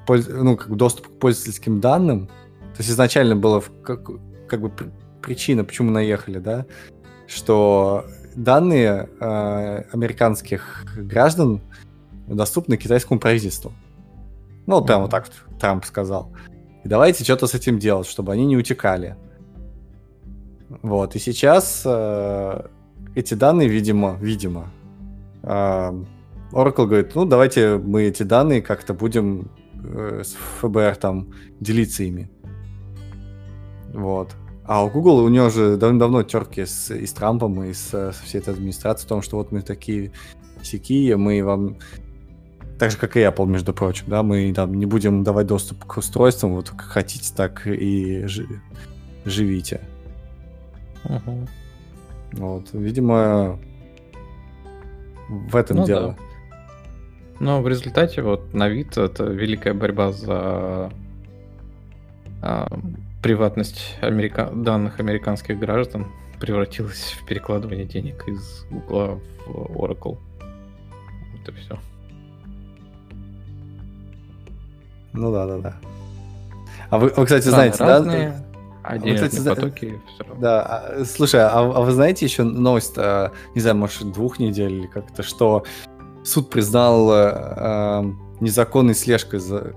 [0.07, 0.29] польз...
[0.29, 2.27] ну, как доступ к пользовательским данным.
[2.27, 4.09] То есть изначально было как,
[4.49, 4.73] как бы
[5.23, 6.67] причина, почему наехали, да,
[7.27, 11.61] что данные э, американских граждан
[12.27, 13.73] доступны китайскому правительству.
[14.67, 15.27] Ну, вот прям вот так
[15.59, 16.31] Трамп сказал.
[16.85, 19.17] И давайте что-то с этим делать, чтобы они не утекали.
[20.83, 22.63] Вот, и сейчас э,
[23.17, 24.71] эти данные, видимо, видимо,
[25.43, 26.05] э,
[26.53, 29.51] Oracle говорит, ну, давайте мы эти данные как-то будем
[29.83, 32.31] э, с ФБР там делиться ими.
[33.93, 34.37] Вот.
[34.65, 38.23] А у Google, у него же давно-давно терки с, и с Трампом, и с, со
[38.25, 40.13] всей этой администрацией, о том, что вот мы такие
[40.63, 41.79] сякие, мы вам
[42.79, 45.97] так же, как и Apple, между прочим, да, мы там не будем давать доступ к
[45.97, 48.63] устройствам, вот как хотите, так и жи-
[49.25, 49.81] живите.
[51.05, 51.49] Угу.
[52.33, 53.59] Вот, видимо,
[55.29, 56.17] в этом ну, дело.
[56.19, 56.25] Да.
[57.41, 60.93] Но в результате вот на вид это великая борьба за
[62.43, 62.69] а,
[63.23, 64.51] приватность америка...
[64.53, 66.07] данных американских граждан
[66.39, 70.19] превратилась в перекладывание денег из Google в Oracle.
[71.33, 71.79] Вот и все.
[75.13, 75.77] Ну да, да, да.
[76.89, 78.50] А вы, вы кстати, Страны знаете, разные, да?
[78.83, 80.41] А вы, кстати, потоки все равно.
[80.41, 84.73] Да, а, слушай, а, а вы знаете еще новость, а, не знаю, может, двух недель
[84.73, 85.65] или как-то, что
[86.25, 88.05] суд признал а,
[88.41, 89.75] незаконной слежкой, за,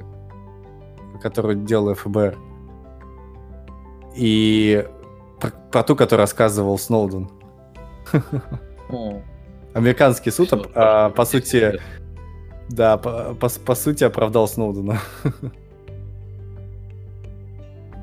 [1.22, 2.38] которую делала ФБР
[4.16, 4.88] и
[5.40, 7.30] про, про ту, которую рассказывал Сноуден.
[9.74, 11.82] Американский суд, а, по сути,
[12.70, 15.00] да, по сути оправдал Сноудена.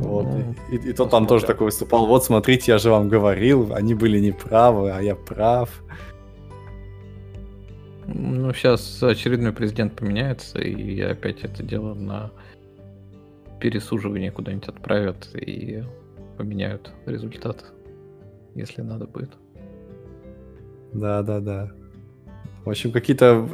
[0.00, 0.26] Вот.
[0.70, 2.06] И, и, и тот там тоже такой выступал.
[2.06, 5.82] Вот, смотрите, я же вам говорил, они были неправы, а я прав.
[8.06, 12.32] Ну, сейчас очередной президент поменяется, и опять это дело на
[13.60, 15.84] пересуживание куда-нибудь отправят, и
[16.36, 17.64] поменяют результат,
[18.54, 19.30] если надо будет.
[20.92, 21.70] Да, да, да.
[22.64, 23.48] В общем, какие-то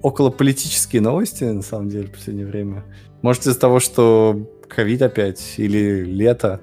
[0.00, 2.84] около политические новости, на самом деле, в последнее время.
[3.22, 6.60] Может, из-за того, что ковид опять или лето,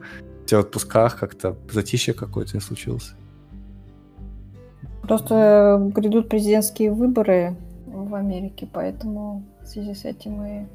[0.47, 3.16] в отпусках как-то затишье какое-то не случилось.
[5.01, 7.56] Просто грядут президентские выборы
[7.88, 10.66] в Америке, поэтому в связи с этим и,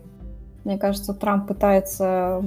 [0.64, 2.42] мне кажется, Трамп пытается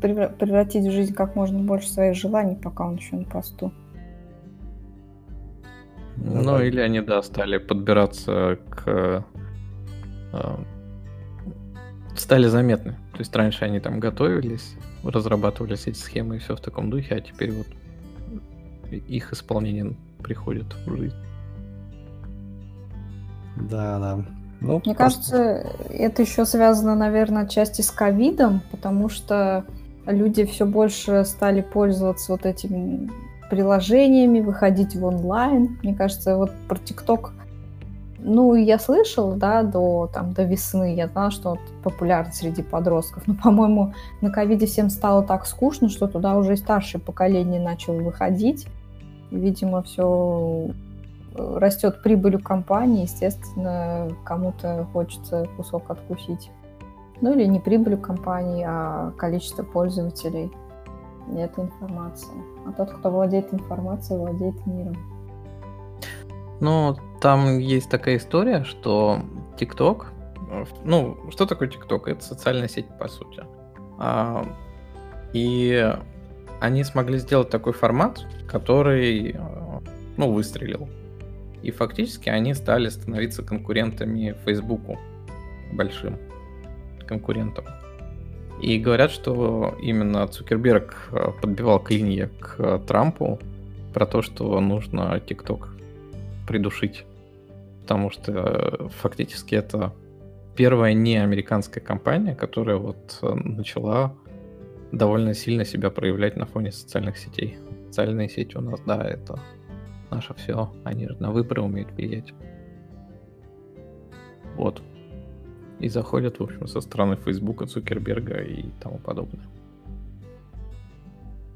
[0.00, 3.72] превратить в жизнь как можно больше своих желаний, пока он еще на посту.
[6.16, 9.24] Ну, или они, да, стали подбираться к...
[10.32, 10.56] Э,
[12.16, 12.96] стали заметны.
[13.14, 17.20] То есть раньше они там готовились, разрабатывались эти схемы и все в таком духе, а
[17.20, 17.66] теперь вот
[18.90, 21.16] их исполнение приходит в жизнь.
[23.56, 24.24] Да, да.
[24.60, 24.96] Ну, Мне просто...
[24.96, 29.64] кажется, это еще связано, наверное, отчасти с ковидом, потому что
[30.06, 33.10] люди все больше стали пользоваться вот этими
[33.48, 35.78] приложениями, выходить в онлайн.
[35.82, 37.32] Мне кажется, вот про ТикТок,
[38.24, 43.26] ну, я слышала, да, до, там, до весны, я знала, что он популярен среди подростков,
[43.26, 48.00] но, по-моему, на ковиде всем стало так скучно, что туда уже и старшее поколение начало
[48.00, 48.66] выходить.
[49.30, 50.70] Видимо, все
[51.34, 56.50] э, растет прибыль у компании, естественно, кому-то хочется кусок откусить.
[57.20, 60.50] Ну или не прибыль компании, а количество пользователей
[61.36, 62.34] этой информации.
[62.66, 64.96] А тот, кто владеет информацией, владеет миром.
[66.60, 69.20] Ну, там есть такая история, что
[69.58, 70.06] TikTok,
[70.84, 72.02] ну, что такое TikTok?
[72.06, 73.42] Это социальная сеть, по сути.
[73.98, 74.46] А,
[75.32, 75.92] и
[76.60, 79.36] они смогли сделать такой формат, который,
[80.16, 80.88] ну, выстрелил.
[81.62, 84.98] И фактически они стали становиться конкурентами Фейсбуку,
[85.72, 86.18] большим
[87.06, 87.64] конкурентом.
[88.62, 93.38] И говорят, что именно Цукерберг э, подбивал клинья к э, Трампу
[93.92, 95.73] про то, что нужно ТикТок
[96.46, 97.04] придушить.
[97.82, 99.92] Потому что э, фактически это
[100.56, 104.14] первая не американская компания, которая вот начала
[104.92, 107.58] довольно сильно себя проявлять на фоне социальных сетей.
[107.86, 109.38] Социальные сети у нас, да, это
[110.10, 110.72] наше все.
[110.84, 112.32] Они же на выборы умеют влиять.
[114.56, 114.82] Вот
[115.80, 119.46] и заходят, в общем, со стороны Фейсбука, Цукерберга и тому подобное.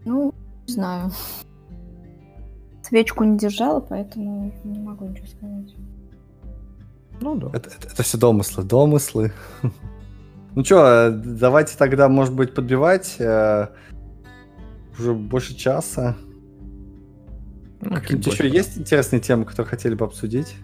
[0.04, 0.34] Ну,
[0.66, 1.10] не знаю.
[2.88, 5.74] Свечку не держала, поэтому не могу ничего сказать.
[7.20, 7.48] Ну да.
[7.52, 9.32] Это, это, это все домыслы, домыслы.
[10.54, 13.16] Ну что, давайте тогда, может быть, подбивать.
[13.20, 13.68] Э,
[14.98, 16.16] уже больше часа.
[17.80, 20.56] Ну, Какие-то еще есть интересные темы, которые хотели бы обсудить?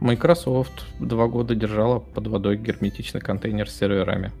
[0.00, 4.32] Microsoft два года держала под водой герметичный контейнер с серверами.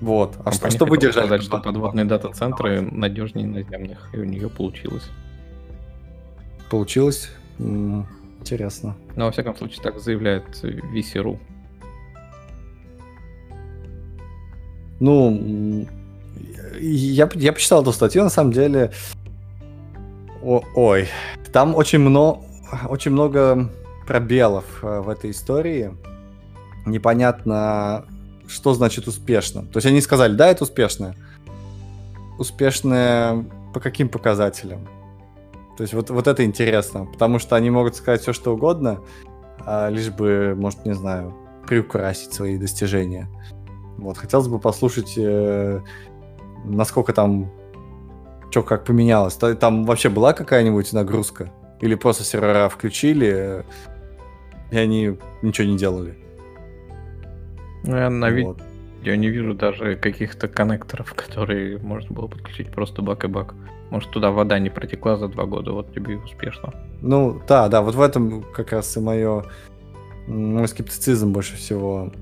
[0.00, 0.36] Вот.
[0.44, 1.26] А что, что вы держали?
[1.26, 5.08] сказать, что подводные дата-центры надежнее наземных, и у нее получилось.
[6.70, 7.30] Получилось?
[7.58, 8.96] Интересно.
[9.16, 11.38] Но, во всяком случае, так заявляет VC.ru.
[15.00, 15.86] Ну,
[16.78, 18.92] я, я почитал эту статью, на самом деле...
[20.42, 21.08] О, ой,
[21.52, 22.40] там очень много,
[22.88, 23.70] очень много
[24.06, 25.94] пробелов э, в этой истории.
[26.86, 28.06] Непонятно,
[28.50, 29.62] что значит успешно.
[29.62, 31.14] То есть они сказали, да, это успешно.
[32.38, 34.86] Успешное по каким показателям?
[35.76, 39.00] То есть вот, вот это интересно, потому что они могут сказать все, что угодно,
[39.64, 41.34] а лишь бы, может, не знаю,
[41.66, 43.28] приукрасить свои достижения.
[43.96, 45.80] Вот, хотелось бы послушать, э,
[46.64, 47.50] насколько там,
[48.50, 49.34] что как поменялось.
[49.34, 51.52] Там вообще была какая-нибудь нагрузка?
[51.80, 53.64] Или просто сервера включили,
[54.70, 56.18] и они ничего не делали.
[57.84, 58.58] Ну, я на вот.
[58.98, 63.54] видео не вижу даже каких-то коннекторов, которые можно было подключить просто бак и бак.
[63.90, 66.72] Может, туда вода не протекла за два года, вот тебе и успешно.
[67.00, 69.44] Ну, да, да, вот в этом как раз и мое,
[70.28, 72.12] мой скептицизм больше всего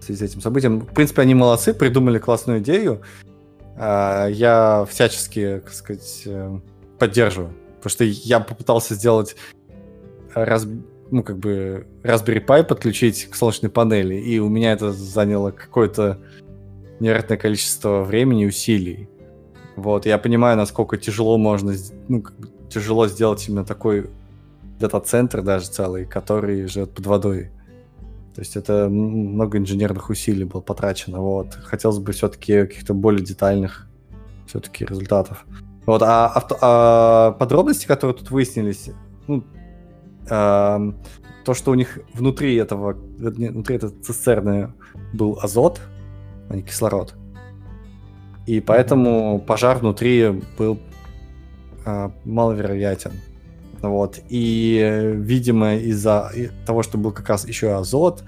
[0.00, 0.80] в связи с этим событием.
[0.80, 3.00] В принципе, они молодцы, придумали классную идею.
[3.76, 6.58] А, я всячески, так сказать, э,
[6.98, 9.36] поддерживаю Потому что я попытался сделать
[10.34, 10.66] раз,
[11.10, 16.18] ну, как бы Raspberry Pi подключить к солнечной панели, и у меня это заняло какое-то
[17.00, 19.08] невероятное количество времени и усилий.
[19.76, 21.74] Вот, я понимаю, насколько тяжело можно,
[22.08, 24.10] ну, как бы тяжело сделать именно такой
[24.78, 27.50] дата-центр даже целый, который живет под водой.
[28.34, 31.20] То есть это много инженерных усилий было потрачено.
[31.20, 31.54] Вот.
[31.54, 33.86] Хотелось бы все-таки каких-то более детальных
[34.46, 35.44] все-таки результатов.
[35.86, 38.90] Вот, а, а, а подробности, которые тут выяснились,
[39.26, 39.44] ну,
[40.30, 40.80] а,
[41.44, 44.72] то, что у них внутри этого, внутри этой цистерны
[45.12, 45.80] был азот,
[46.48, 47.14] а не кислород.
[48.46, 50.78] И поэтому пожар внутри был
[51.84, 53.12] а, маловероятен.
[53.82, 54.20] Вот.
[54.28, 56.30] И, видимо, из-за
[56.66, 58.24] того, что был как раз еще азот,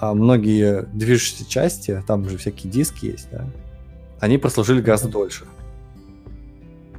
[0.00, 3.46] а многие движущиеся части, там же всякие диски есть, да,
[4.20, 5.44] они прослужили гораздо дольше.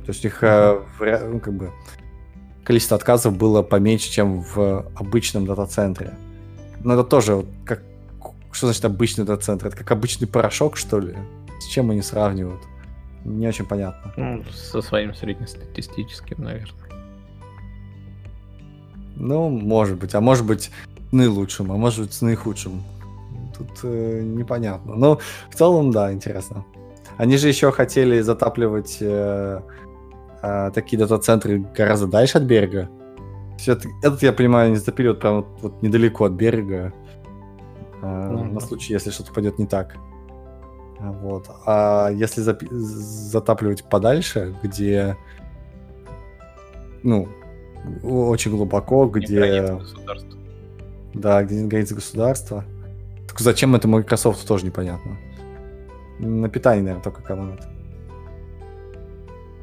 [0.06, 0.80] То есть их э,
[1.30, 1.72] ну, как бы
[2.70, 6.14] количество отказов было поменьше, чем в обычном дата-центре.
[6.84, 7.82] Но это тоже как
[8.52, 9.68] что значит обычный дата-центр?
[9.68, 11.16] Это как обычный порошок, что ли?
[11.60, 12.62] С чем они сравнивают?
[13.26, 14.14] Не очень понятно.
[14.18, 16.90] Ну, со своим среднестатистическим, наверное.
[19.16, 20.14] Ну, может быть.
[20.14, 20.70] А может быть,
[21.12, 22.84] наилучшим, а может быть, с наихудшим.
[23.58, 24.94] Тут э, непонятно.
[24.94, 26.64] Но в целом, да, интересно.
[27.18, 29.60] Они же еще хотели затапливать э,
[30.42, 32.90] а, такие дата-центры гораздо дальше от берега.
[33.68, 36.94] Это, этот, я понимаю, они запилят прямо вот, вот недалеко от берега.
[38.02, 38.54] А, mm-hmm.
[38.54, 39.96] На случай, если что-то пойдет не так.
[41.00, 41.50] Вот.
[41.66, 45.18] А если запи- затапливать подальше, где
[47.04, 47.28] ну,
[48.04, 49.80] очень глубоко, где...
[51.14, 52.64] Да, где нет границы государства.
[53.28, 55.18] Так зачем это Microsoft, тоже непонятно.
[56.20, 57.62] На питании, наверное, только экономит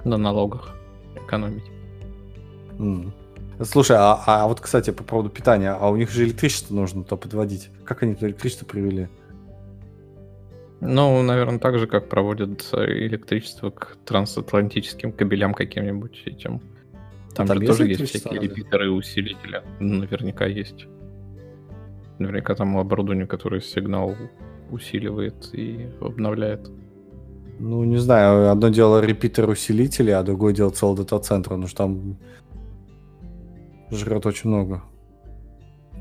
[0.07, 0.77] на налогах
[1.17, 1.65] экономить.
[2.79, 3.13] Mm.
[3.63, 7.17] Слушай, а, а вот, кстати, по поводу питания, а у них же электричество нужно то
[7.17, 7.71] подводить.
[7.85, 9.09] Как они это электричество привели?
[10.81, 16.61] Ну, наверное, так же, как проводят электричество к трансатлантическим кабелям каким-нибудь этим.
[17.35, 19.63] Там, там же тоже есть всякие репитеры и усилители.
[19.81, 20.87] Наверняка есть.
[22.19, 24.15] Наверняка там оборудование, которое сигнал
[24.71, 26.71] усиливает и обновляет.
[27.59, 32.19] Ну, не знаю, одно дело репитер усилители, а другое дело целый дата-центр, потому что там
[33.91, 34.83] жрет очень много.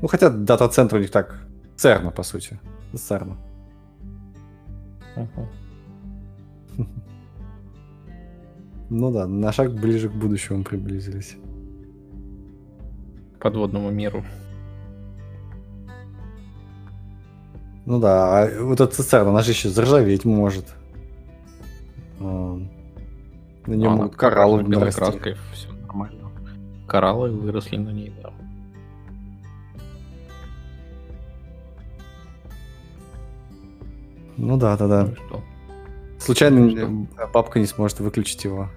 [0.02, 1.46] Ну, хотя дата-центр у них так,
[1.76, 2.60] церна, по сути.
[2.94, 3.36] Церна.
[8.88, 11.36] Ну да, на шаг ближе к будущему приблизились.
[13.36, 14.24] К подводному миру.
[17.84, 20.75] Ну да, а вот эта цистерна, она же еще заржаветь может.
[22.20, 22.58] А,
[23.66, 26.30] На нее Ну, она кораллы краской, все нормально.
[26.86, 28.32] Кораллы выросли на ней, да.
[34.36, 35.04] Ну да, да, да.
[35.04, 35.42] Ну что?
[36.18, 38.68] Случайно Ну э, бабка не сможет выключить его,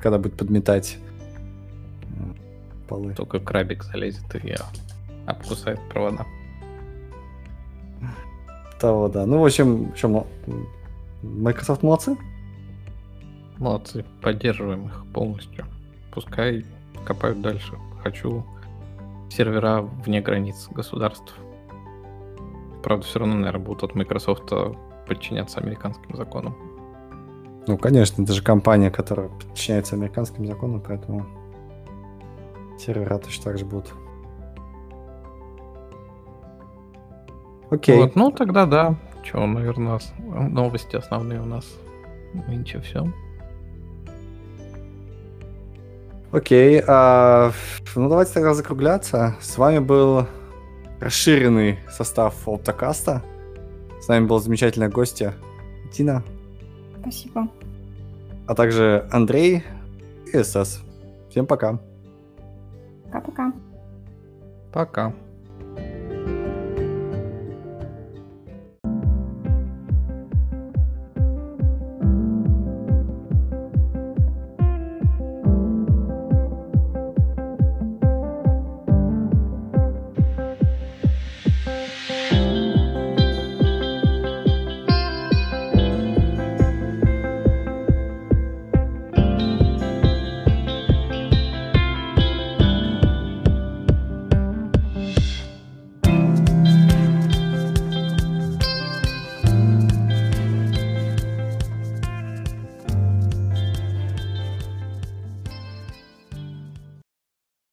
[0.00, 0.98] когда будет подметать
[2.88, 3.14] полы.
[3.14, 4.54] Только крабик залезет и
[5.26, 6.26] обкусает провода.
[8.78, 9.24] Того, да.
[9.26, 10.26] Ну, в общем, в общем,
[11.24, 12.16] Microsoft молодцы.
[13.58, 15.64] Молодцы, поддерживаем их полностью.
[16.12, 16.64] Пускай
[17.04, 17.78] копают дальше.
[18.02, 18.44] Хочу
[19.30, 21.34] сервера вне границ государств.
[22.82, 24.52] Правда, все равно, наверное, будут от Microsoft
[25.08, 26.54] подчиняться американским законам.
[27.66, 31.24] Ну, конечно, это же компания, которая подчиняется американским законам, поэтому
[32.78, 33.94] сервера точно так же будут.
[37.70, 37.96] Окей.
[37.96, 38.96] Вот, ну тогда да.
[39.24, 41.64] Че, наверное, ос- новости основные у нас.
[42.46, 43.06] Нынче все.
[46.32, 47.52] Окей, а,
[47.94, 49.36] ну давайте тогда закругляться.
[49.40, 50.26] С вами был
[51.00, 53.22] расширенный состав Оптокаста.
[54.00, 55.34] С нами была замечательная гостья
[55.92, 56.22] Тина,
[57.00, 57.48] Спасибо.
[58.46, 59.62] а также Андрей
[60.32, 60.82] и СС.
[61.30, 61.78] Всем пока.
[63.04, 63.52] Пока-пока.
[64.72, 65.12] Пока.